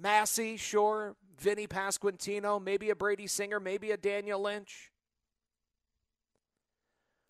[0.00, 4.90] Massey, sure, Vinny Pasquantino, maybe a Brady Singer, maybe a Daniel Lynch.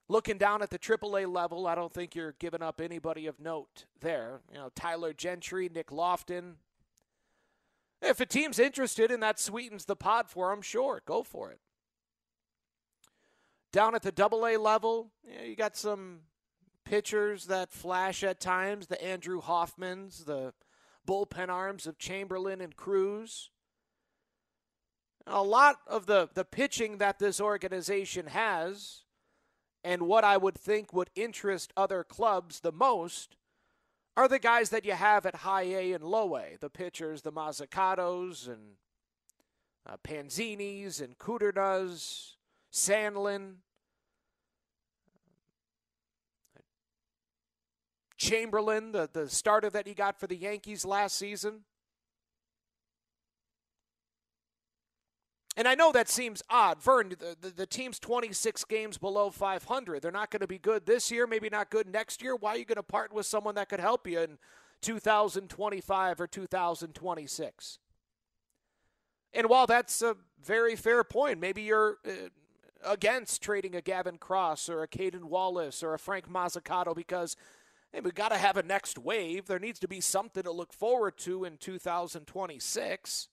[0.09, 3.85] Looking down at the AAA level, I don't think you're giving up anybody of note
[4.01, 4.41] there.
[4.53, 6.57] You know, Tyler Gentry, Nick Loftin.
[8.03, 11.61] If a team's interested and that sweetens the pot for them, sure, go for it.
[13.73, 15.13] Down at the AA level,
[15.45, 16.23] you got some
[16.91, 20.53] pitchers that flash at times the Andrew Hoffmanns, the
[21.07, 23.51] bullpen arms of Chamberlain and Cruz.
[25.25, 29.05] A lot of the, the pitching that this organization has
[29.85, 33.37] and what I would think would interest other clubs the most
[34.17, 37.31] are the guys that you have at high A and low A, the pitchers, the
[37.31, 38.73] Mozzicatos and
[39.89, 42.33] uh, Panzinis and Kudrnas,
[42.73, 43.59] Sandlin,
[48.21, 51.61] Champlain, the, the starter that he got for the Yankees last season.
[55.57, 56.83] And I know that seems odd.
[56.83, 60.01] Vern, the, the, the, team's 26 games below 500.
[60.01, 62.37] They're not going to be good this year, maybe not good next year.
[62.37, 64.39] Why are you going to part with someone that could help you in
[64.83, 67.79] 2025 or 2026?
[69.33, 72.29] And while that's a very fair point, maybe you're uh,
[72.85, 77.37] against trading a Gavin Cross or a Cayden Wallace or a Frank Mozzicato because
[77.93, 79.47] hey, we've got to have a next wave.
[79.47, 83.29] There needs to be something to look forward to in 2026.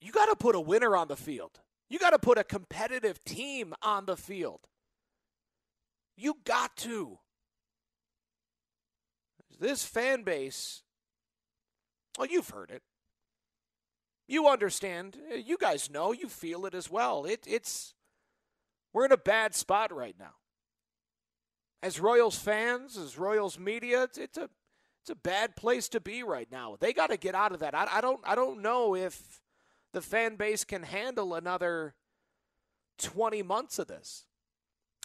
[0.00, 1.60] You got to put a winner on the field.
[1.88, 4.60] You got to put a competitive team on the field.
[6.16, 7.18] You got to.
[9.58, 10.82] This fan base,
[12.18, 12.82] well, you've heard it.
[14.26, 15.16] You understand.
[15.34, 16.12] You guys know.
[16.12, 17.24] You feel it as well.
[17.24, 17.93] It, it's
[18.94, 20.36] we're in a bad spot right now.
[21.82, 24.48] As Royals fans, as Royals media, it's, it's a
[25.02, 26.78] it's a bad place to be right now.
[26.80, 27.74] They got to get out of that.
[27.74, 29.42] I, I don't I don't know if
[29.92, 31.94] the fan base can handle another
[32.98, 34.24] 20 months of this.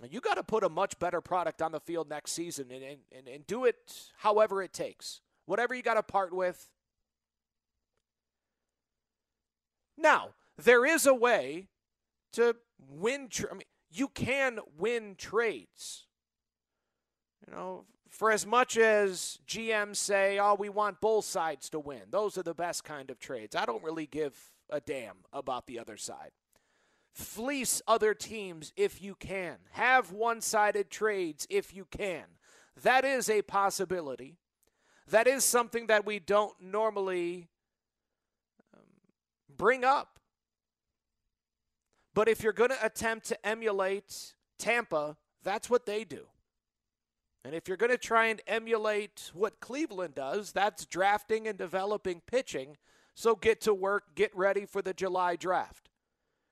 [0.10, 3.28] You got to put a much better product on the field next season and, and,
[3.28, 5.20] and do it however it takes.
[5.46, 6.70] Whatever you got to part with.
[9.98, 11.68] Now, there is a way
[12.34, 12.56] to
[12.90, 13.28] win.
[13.30, 16.06] Tra- I mean, you can win trades.
[17.48, 22.04] You know, for as much as GMs say, oh, we want both sides to win,
[22.10, 23.56] those are the best kind of trades.
[23.56, 24.36] I don't really give
[24.70, 26.32] a damn about the other side.
[27.14, 29.58] Fleece other teams if you can.
[29.72, 32.24] Have one sided trades if you can.
[32.84, 34.38] That is a possibility.
[35.10, 37.50] That is something that we don't normally
[38.74, 38.84] um,
[39.56, 40.19] bring up.
[42.20, 46.26] But if you're going to attempt to emulate Tampa, that's what they do.
[47.46, 52.22] And if you're going to try and emulate what Cleveland does, that's drafting and developing
[52.28, 52.76] pitching.
[53.16, 55.88] So get to work, get ready for the July draft.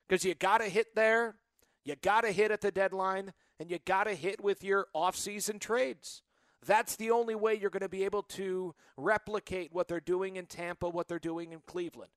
[0.08, 1.36] Because you got to hit there,
[1.84, 5.60] you got to hit at the deadline, and you got to hit with your offseason
[5.60, 6.22] trades.
[6.66, 10.46] That's the only way you're going to be able to replicate what they're doing in
[10.46, 12.12] Tampa, what they're doing in Cleveland.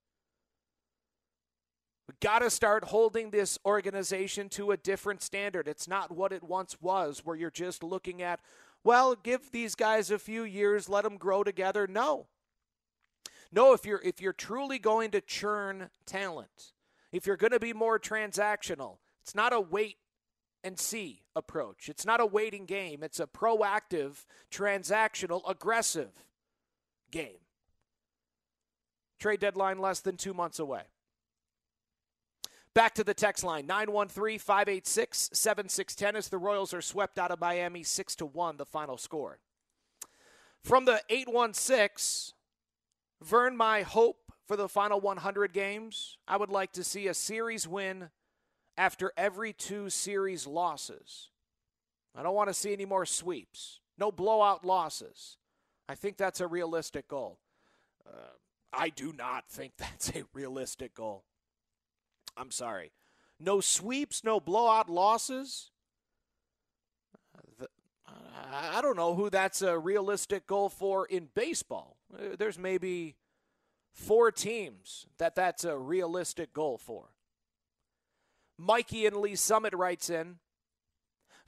[2.11, 5.69] We got to start holding this organization to a different standard.
[5.69, 8.41] It's not what it once was, where you're just looking at,
[8.83, 11.87] well, give these guys a few years, let them grow together.
[11.87, 12.27] No.
[13.53, 16.73] No, if you're if you're truly going to churn talent,
[17.13, 19.99] if you're going to be more transactional, it's not a wait
[20.65, 21.89] and see approach.
[21.89, 23.05] It's not a waiting game.
[23.05, 26.11] It's a proactive, transactional, aggressive
[27.13, 27.39] game.
[29.21, 30.83] Trade deadline less than two months away.
[32.75, 37.41] Back to the text line 913 586 7610 as the Royals are swept out of
[37.41, 39.41] Miami 6 to 1, the final score.
[40.63, 42.35] From the 816,
[43.23, 47.67] Vern, my hope for the final 100 games, I would like to see a series
[47.67, 48.11] win
[48.77, 51.31] after every two series losses.
[52.15, 55.39] I don't want to see any more sweeps, no blowout losses.
[55.89, 57.41] I think that's a realistic goal.
[58.07, 58.35] Uh,
[58.73, 61.25] I do not think that's a realistic goal.
[62.37, 62.93] I'm sorry.
[63.39, 65.71] No sweeps, no blowout losses.
[68.53, 71.97] I don't know who that's a realistic goal for in baseball.
[72.13, 73.17] Uh, there's maybe
[73.93, 77.11] four teams that that's a realistic goal for.
[78.59, 80.37] Mikey and Lee's Summit writes in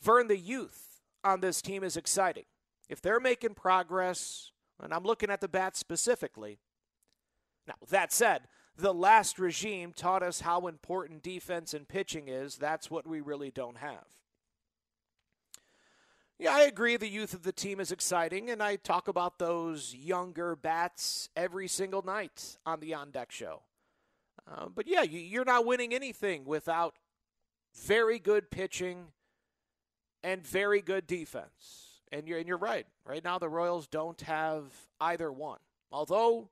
[0.01, 2.45] Vern, the youth on this team is exciting.
[2.89, 4.53] If they're making progress,
[4.83, 6.59] and I'm looking at the bats specifically.
[7.67, 8.43] Now, that said,
[8.77, 12.57] the last regime taught us how important defense and pitching is.
[12.57, 14.05] That's what we really don't have.
[16.39, 19.95] Yeah, I agree the youth of the team is exciting, and I talk about those
[19.95, 23.63] younger bats every single night on the On Deck show.
[24.51, 26.97] Uh, but yeah, you're not winning anything without
[27.87, 29.07] very good pitching
[30.25, 32.01] and very good defense.
[32.11, 32.87] And you're, and you're right.
[33.07, 34.65] Right now, the Royals don't have
[35.01, 35.61] either one.
[35.91, 36.51] Although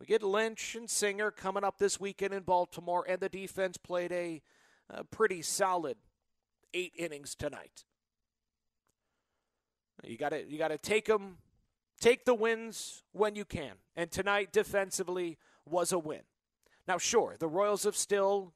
[0.00, 4.12] we get Lynch and Singer coming up this weekend in Baltimore, and the defense played
[4.12, 4.42] a,
[4.90, 5.96] a pretty solid
[6.72, 7.84] eight innings tonight.
[10.04, 11.38] You got to you got to take them,
[12.00, 13.72] take the wins when you can.
[13.96, 15.38] And tonight, defensively,
[15.68, 16.22] was a win.
[16.86, 18.52] Now, sure, the Royals have still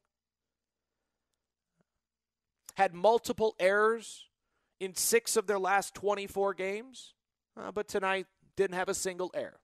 [2.74, 4.28] had multiple errors
[4.80, 7.14] in six of their last 24 games,
[7.56, 8.26] uh, but tonight
[8.56, 9.61] didn't have a single error.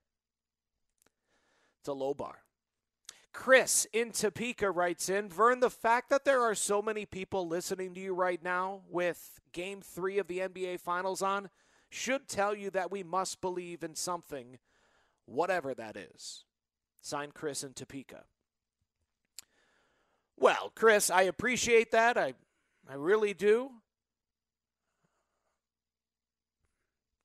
[1.89, 2.43] It's a low bar.
[3.33, 7.95] Chris in Topeka writes in Vern, the fact that there are so many people listening
[7.95, 11.49] to you right now with game three of the NBA Finals on
[11.89, 14.59] should tell you that we must believe in something,
[15.25, 16.43] whatever that is.
[17.01, 18.25] Signed Chris in Topeka.
[20.37, 22.19] Well, Chris, I appreciate that.
[22.19, 22.35] I,
[22.87, 23.71] I really do.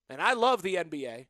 [0.08, 1.26] And I love the NBA.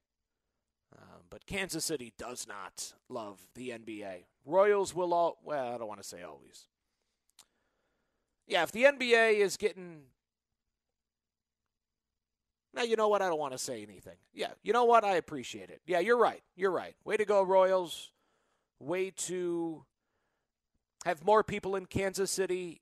[1.34, 4.26] But Kansas City does not love the NBA.
[4.46, 6.68] Royals will all, well, I don't want to say always.
[8.46, 10.02] Yeah, if the NBA is getting.
[12.72, 13.20] Now, you know what?
[13.20, 14.14] I don't want to say anything.
[14.32, 15.02] Yeah, you know what?
[15.02, 15.80] I appreciate it.
[15.88, 16.40] Yeah, you're right.
[16.54, 16.94] You're right.
[17.04, 18.12] Way to go, Royals.
[18.78, 19.84] Way to
[21.04, 22.80] have more people in Kansas City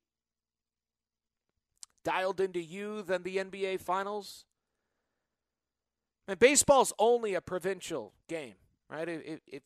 [2.04, 4.44] dialed into you than the NBA Finals.
[6.28, 8.54] And baseball's only a provincial game,
[8.88, 9.08] right?
[9.08, 9.62] If,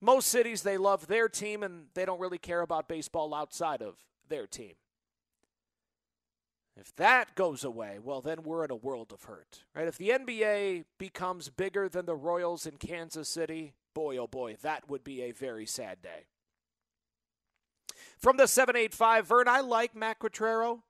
[0.00, 3.96] most cities they love their team and they don't really care about baseball outside of
[4.28, 4.74] their team.
[6.76, 9.88] If that goes away, well, then we're in a world of hurt, right?
[9.88, 14.88] If the NBA becomes bigger than the Royals in Kansas City, boy, oh boy, that
[14.88, 16.26] would be a very sad day.
[18.16, 20.82] From the 785, Vern, I like Matt Quatraro,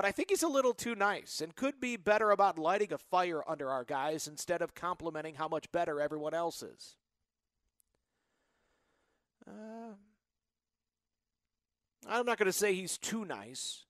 [0.00, 2.96] but I think he's a little too nice and could be better about lighting a
[2.96, 6.96] fire under our guys instead of complimenting how much better everyone else is.
[9.46, 9.92] Uh,
[12.08, 13.84] I'm not going to say he's too nice.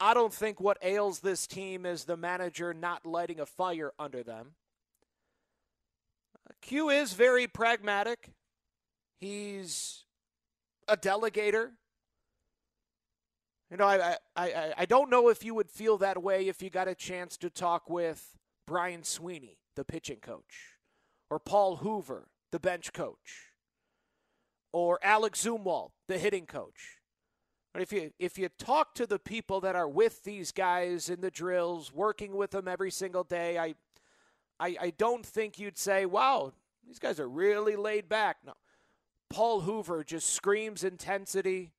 [0.00, 4.22] I don't think what ails this team is the manager not lighting a fire under
[4.22, 4.52] them.
[6.62, 8.30] Q is very pragmatic.
[9.20, 10.04] He's
[10.88, 11.72] a delegator.
[13.70, 16.70] You know, I, I, I don't know if you would feel that way if you
[16.70, 18.36] got a chance to talk with
[18.66, 20.76] Brian Sweeney, the pitching coach,
[21.30, 23.52] or Paul Hoover, the bench coach,
[24.72, 26.98] or Alex Zumwalt, the hitting coach.
[27.72, 31.20] But if you if you talk to the people that are with these guys in
[31.20, 33.74] the drills, working with them every single day, I
[34.60, 36.52] I, I don't think you'd say, "Wow,
[36.86, 38.52] these guys are really laid back." No,
[39.28, 41.72] Paul Hoover just screams intensity.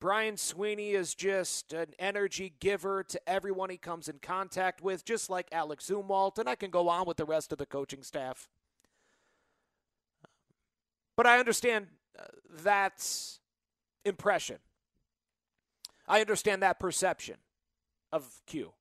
[0.00, 5.28] Brian Sweeney is just an energy giver to everyone he comes in contact with, just
[5.28, 8.48] like Alex Zumwalt, and I can go on with the rest of the coaching staff.
[11.16, 12.24] But I understand uh,
[12.62, 13.04] that
[14.04, 14.58] impression.
[16.06, 17.36] I understand that perception
[18.12, 18.72] of Q.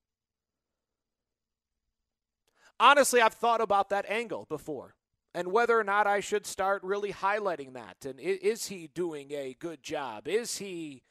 [2.79, 4.93] Honestly, I've thought about that angle before
[5.37, 8.05] and whether or not I should start really highlighting that.
[8.05, 10.27] And is he doing a good job?
[10.27, 11.03] Is he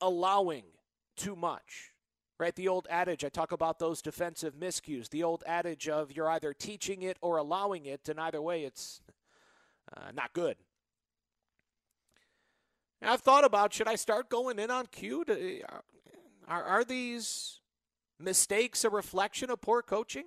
[0.00, 0.62] allowing
[1.16, 1.90] too much?
[2.38, 2.54] Right?
[2.54, 5.08] The old adage, I talk about those defensive miscues.
[5.08, 9.00] The old adage of you're either teaching it or allowing it, and either way, it's
[9.96, 10.56] uh, not good.
[13.02, 15.24] I've thought about should I start going in on Q?
[15.24, 15.60] To,
[16.46, 17.58] are, are these
[18.20, 20.26] mistakes a reflection of poor coaching?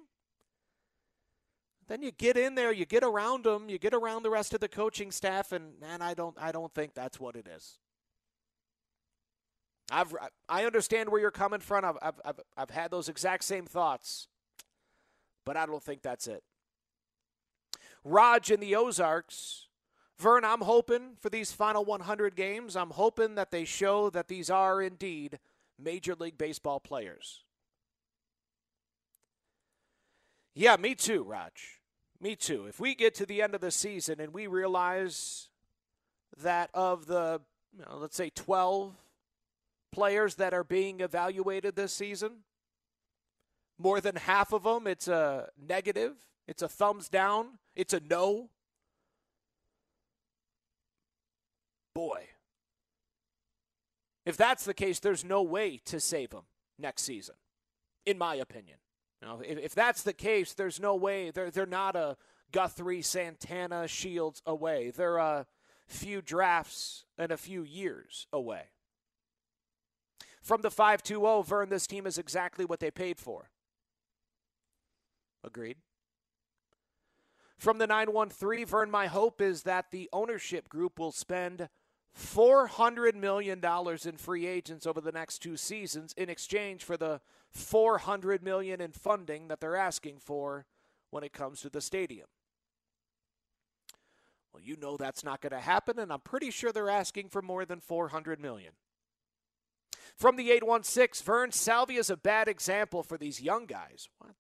[1.88, 4.60] Then you get in there, you get around them, you get around the rest of
[4.60, 7.80] the coaching staff, and man, I don't, I don't think that's what it is.
[9.90, 10.14] I've,
[10.50, 11.86] I understand where you're coming from.
[11.86, 14.28] I've, I've, I've, I've had those exact same thoughts,
[15.46, 16.44] but I don't think that's it.
[18.04, 19.68] Raj in the Ozarks
[20.20, 24.50] Vern, I'm hoping for these final 100 games, I'm hoping that they show that these
[24.50, 25.40] are indeed
[25.80, 27.44] Major League Baseball players.
[30.56, 31.77] Yeah, me too, Raj.
[32.20, 32.66] Me too.
[32.68, 35.50] If we get to the end of the season and we realize
[36.42, 37.42] that of the,
[37.78, 38.96] you know, let's say, 12
[39.92, 42.44] players that are being evaluated this season,
[43.78, 46.16] more than half of them, it's a negative,
[46.48, 48.50] it's a thumbs down, it's a no.
[51.98, 52.28] boy.
[54.24, 56.44] If that's the case, there's no way to save him
[56.78, 57.34] next season,
[58.06, 58.78] in my opinion.
[59.22, 61.32] Know, if, if that's the case, there's no way.
[61.32, 62.18] They're, they're not a
[62.52, 64.92] Guthrie, Santana, Shields away.
[64.92, 65.48] They're a
[65.88, 68.70] few drafts and a few years away.
[70.42, 73.50] From the 520, Vern, this team is exactly what they paid for.
[75.44, 75.78] Agreed.
[77.58, 81.70] From the 913, Vern, my hope is that the ownership group will spend
[82.18, 83.62] $400 million
[84.06, 87.20] in free agents over the next two seasons in exchange for the
[87.52, 90.66] 400 million in funding that they're asking for
[91.10, 92.28] when it comes to the stadium.
[94.54, 97.42] Well, you know that's not going to happen, and I'm pretty sure they're asking for
[97.42, 98.74] more than 400 million.
[100.16, 104.10] From the 816, Vern Salvia is a bad example for these young guys.
[104.18, 104.34] What?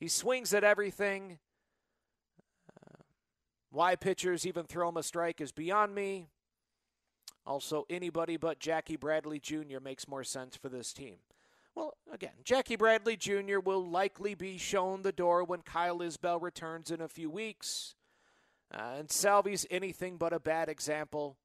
[0.00, 1.38] He swings at everything.
[2.68, 3.02] Uh,
[3.70, 6.26] why pitchers even throw him a strike is beyond me.
[7.46, 9.80] Also, anybody but Jackie Bradley Jr.
[9.82, 11.16] makes more sense for this team.
[11.78, 13.60] Well, again, Jackie Bradley Jr.
[13.64, 17.94] will likely be shown the door when Kyle Isbell returns in a few weeks.
[18.74, 21.36] Uh, and Salvy's anything but a bad example.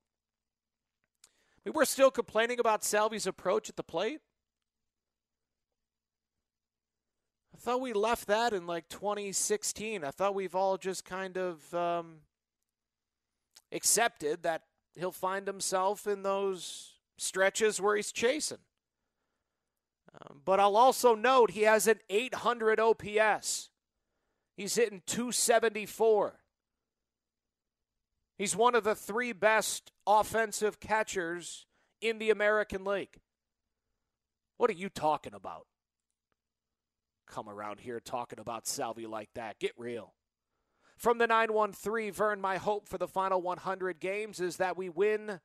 [1.24, 4.22] I mean, we're still complaining about Salvy's approach at the plate.
[7.54, 10.04] I thought we left that in like 2016.
[10.04, 12.22] I thought we've all just kind of um,
[13.72, 14.64] accepted that
[14.96, 18.58] he'll find himself in those stretches where he's chasing.
[20.22, 23.70] Um, but I'll also note he has an 800 OPS.
[24.56, 26.40] He's hitting 274.
[28.38, 31.66] He's one of the three best offensive catchers
[32.02, 33.20] in the American League.
[34.58, 35.66] What are you talking about?
[37.28, 39.60] Come around here talking about Salvy like that.
[39.60, 40.14] Get real.
[40.98, 45.40] From the 913, Vern, my hope for the final 100 games is that we win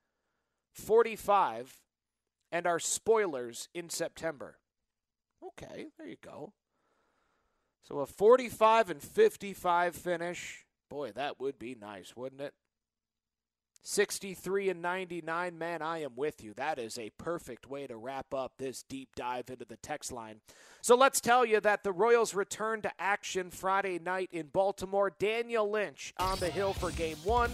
[0.75, 1.81] 45
[2.51, 4.59] and our spoilers in September.
[5.45, 6.53] Okay, there you go.
[7.83, 10.67] So a 45 and 55 finish.
[10.91, 12.55] Boy, that would be nice, wouldn't it?
[13.83, 16.53] 63 and 99, man, I am with you.
[16.55, 20.41] That is a perfect way to wrap up this deep dive into the text line.
[20.83, 25.13] So let's tell you that the Royals return to action Friday night in Baltimore.
[25.19, 27.53] Daniel Lynch on the hill for game one,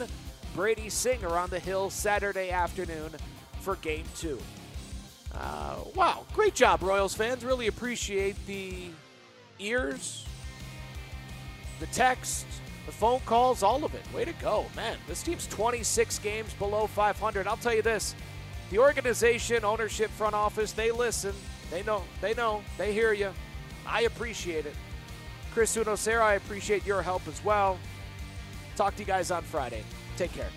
[0.54, 3.10] Brady Singer on the hill Saturday afternoon
[3.60, 4.40] for game two.
[5.34, 7.44] Uh, wow, great job, Royals fans.
[7.44, 8.88] Really appreciate the
[9.58, 10.24] ears,
[11.80, 12.46] the text,
[12.86, 14.02] the phone calls, all of it.
[14.12, 14.96] Way to go, man.
[15.08, 17.46] This team's 26 games below 500.
[17.46, 18.14] I'll tell you this
[18.70, 21.34] the organization, ownership, front office, they listen.
[21.70, 22.02] They know.
[22.20, 22.62] They know.
[22.78, 23.32] They hear you.
[23.86, 24.74] I appreciate it.
[25.52, 27.78] Chris Unocera, I appreciate your help as well.
[28.76, 29.84] Talk to you guys on Friday.
[30.16, 30.48] Take care.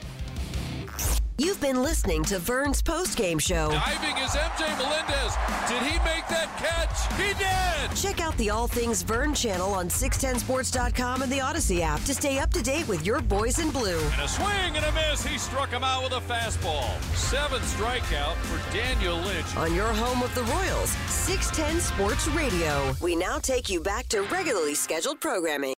[1.40, 3.70] You've been listening to Vern's postgame show.
[3.70, 5.36] Diving is MJ Melendez.
[5.70, 6.98] Did he make that catch?
[7.16, 7.96] He did!
[7.96, 12.40] Check out the All Things Vern channel on 610sports.com and the Audacy app to stay
[12.40, 14.00] up to date with your boys in blue.
[14.00, 15.24] And a swing and a miss.
[15.24, 16.90] He struck him out with a fastball.
[17.14, 19.56] Seven strikeout for Daniel Lynch.
[19.58, 22.96] On your home of the Royals, 610 Sports Radio.
[23.00, 25.76] We now take you back to regularly scheduled programming.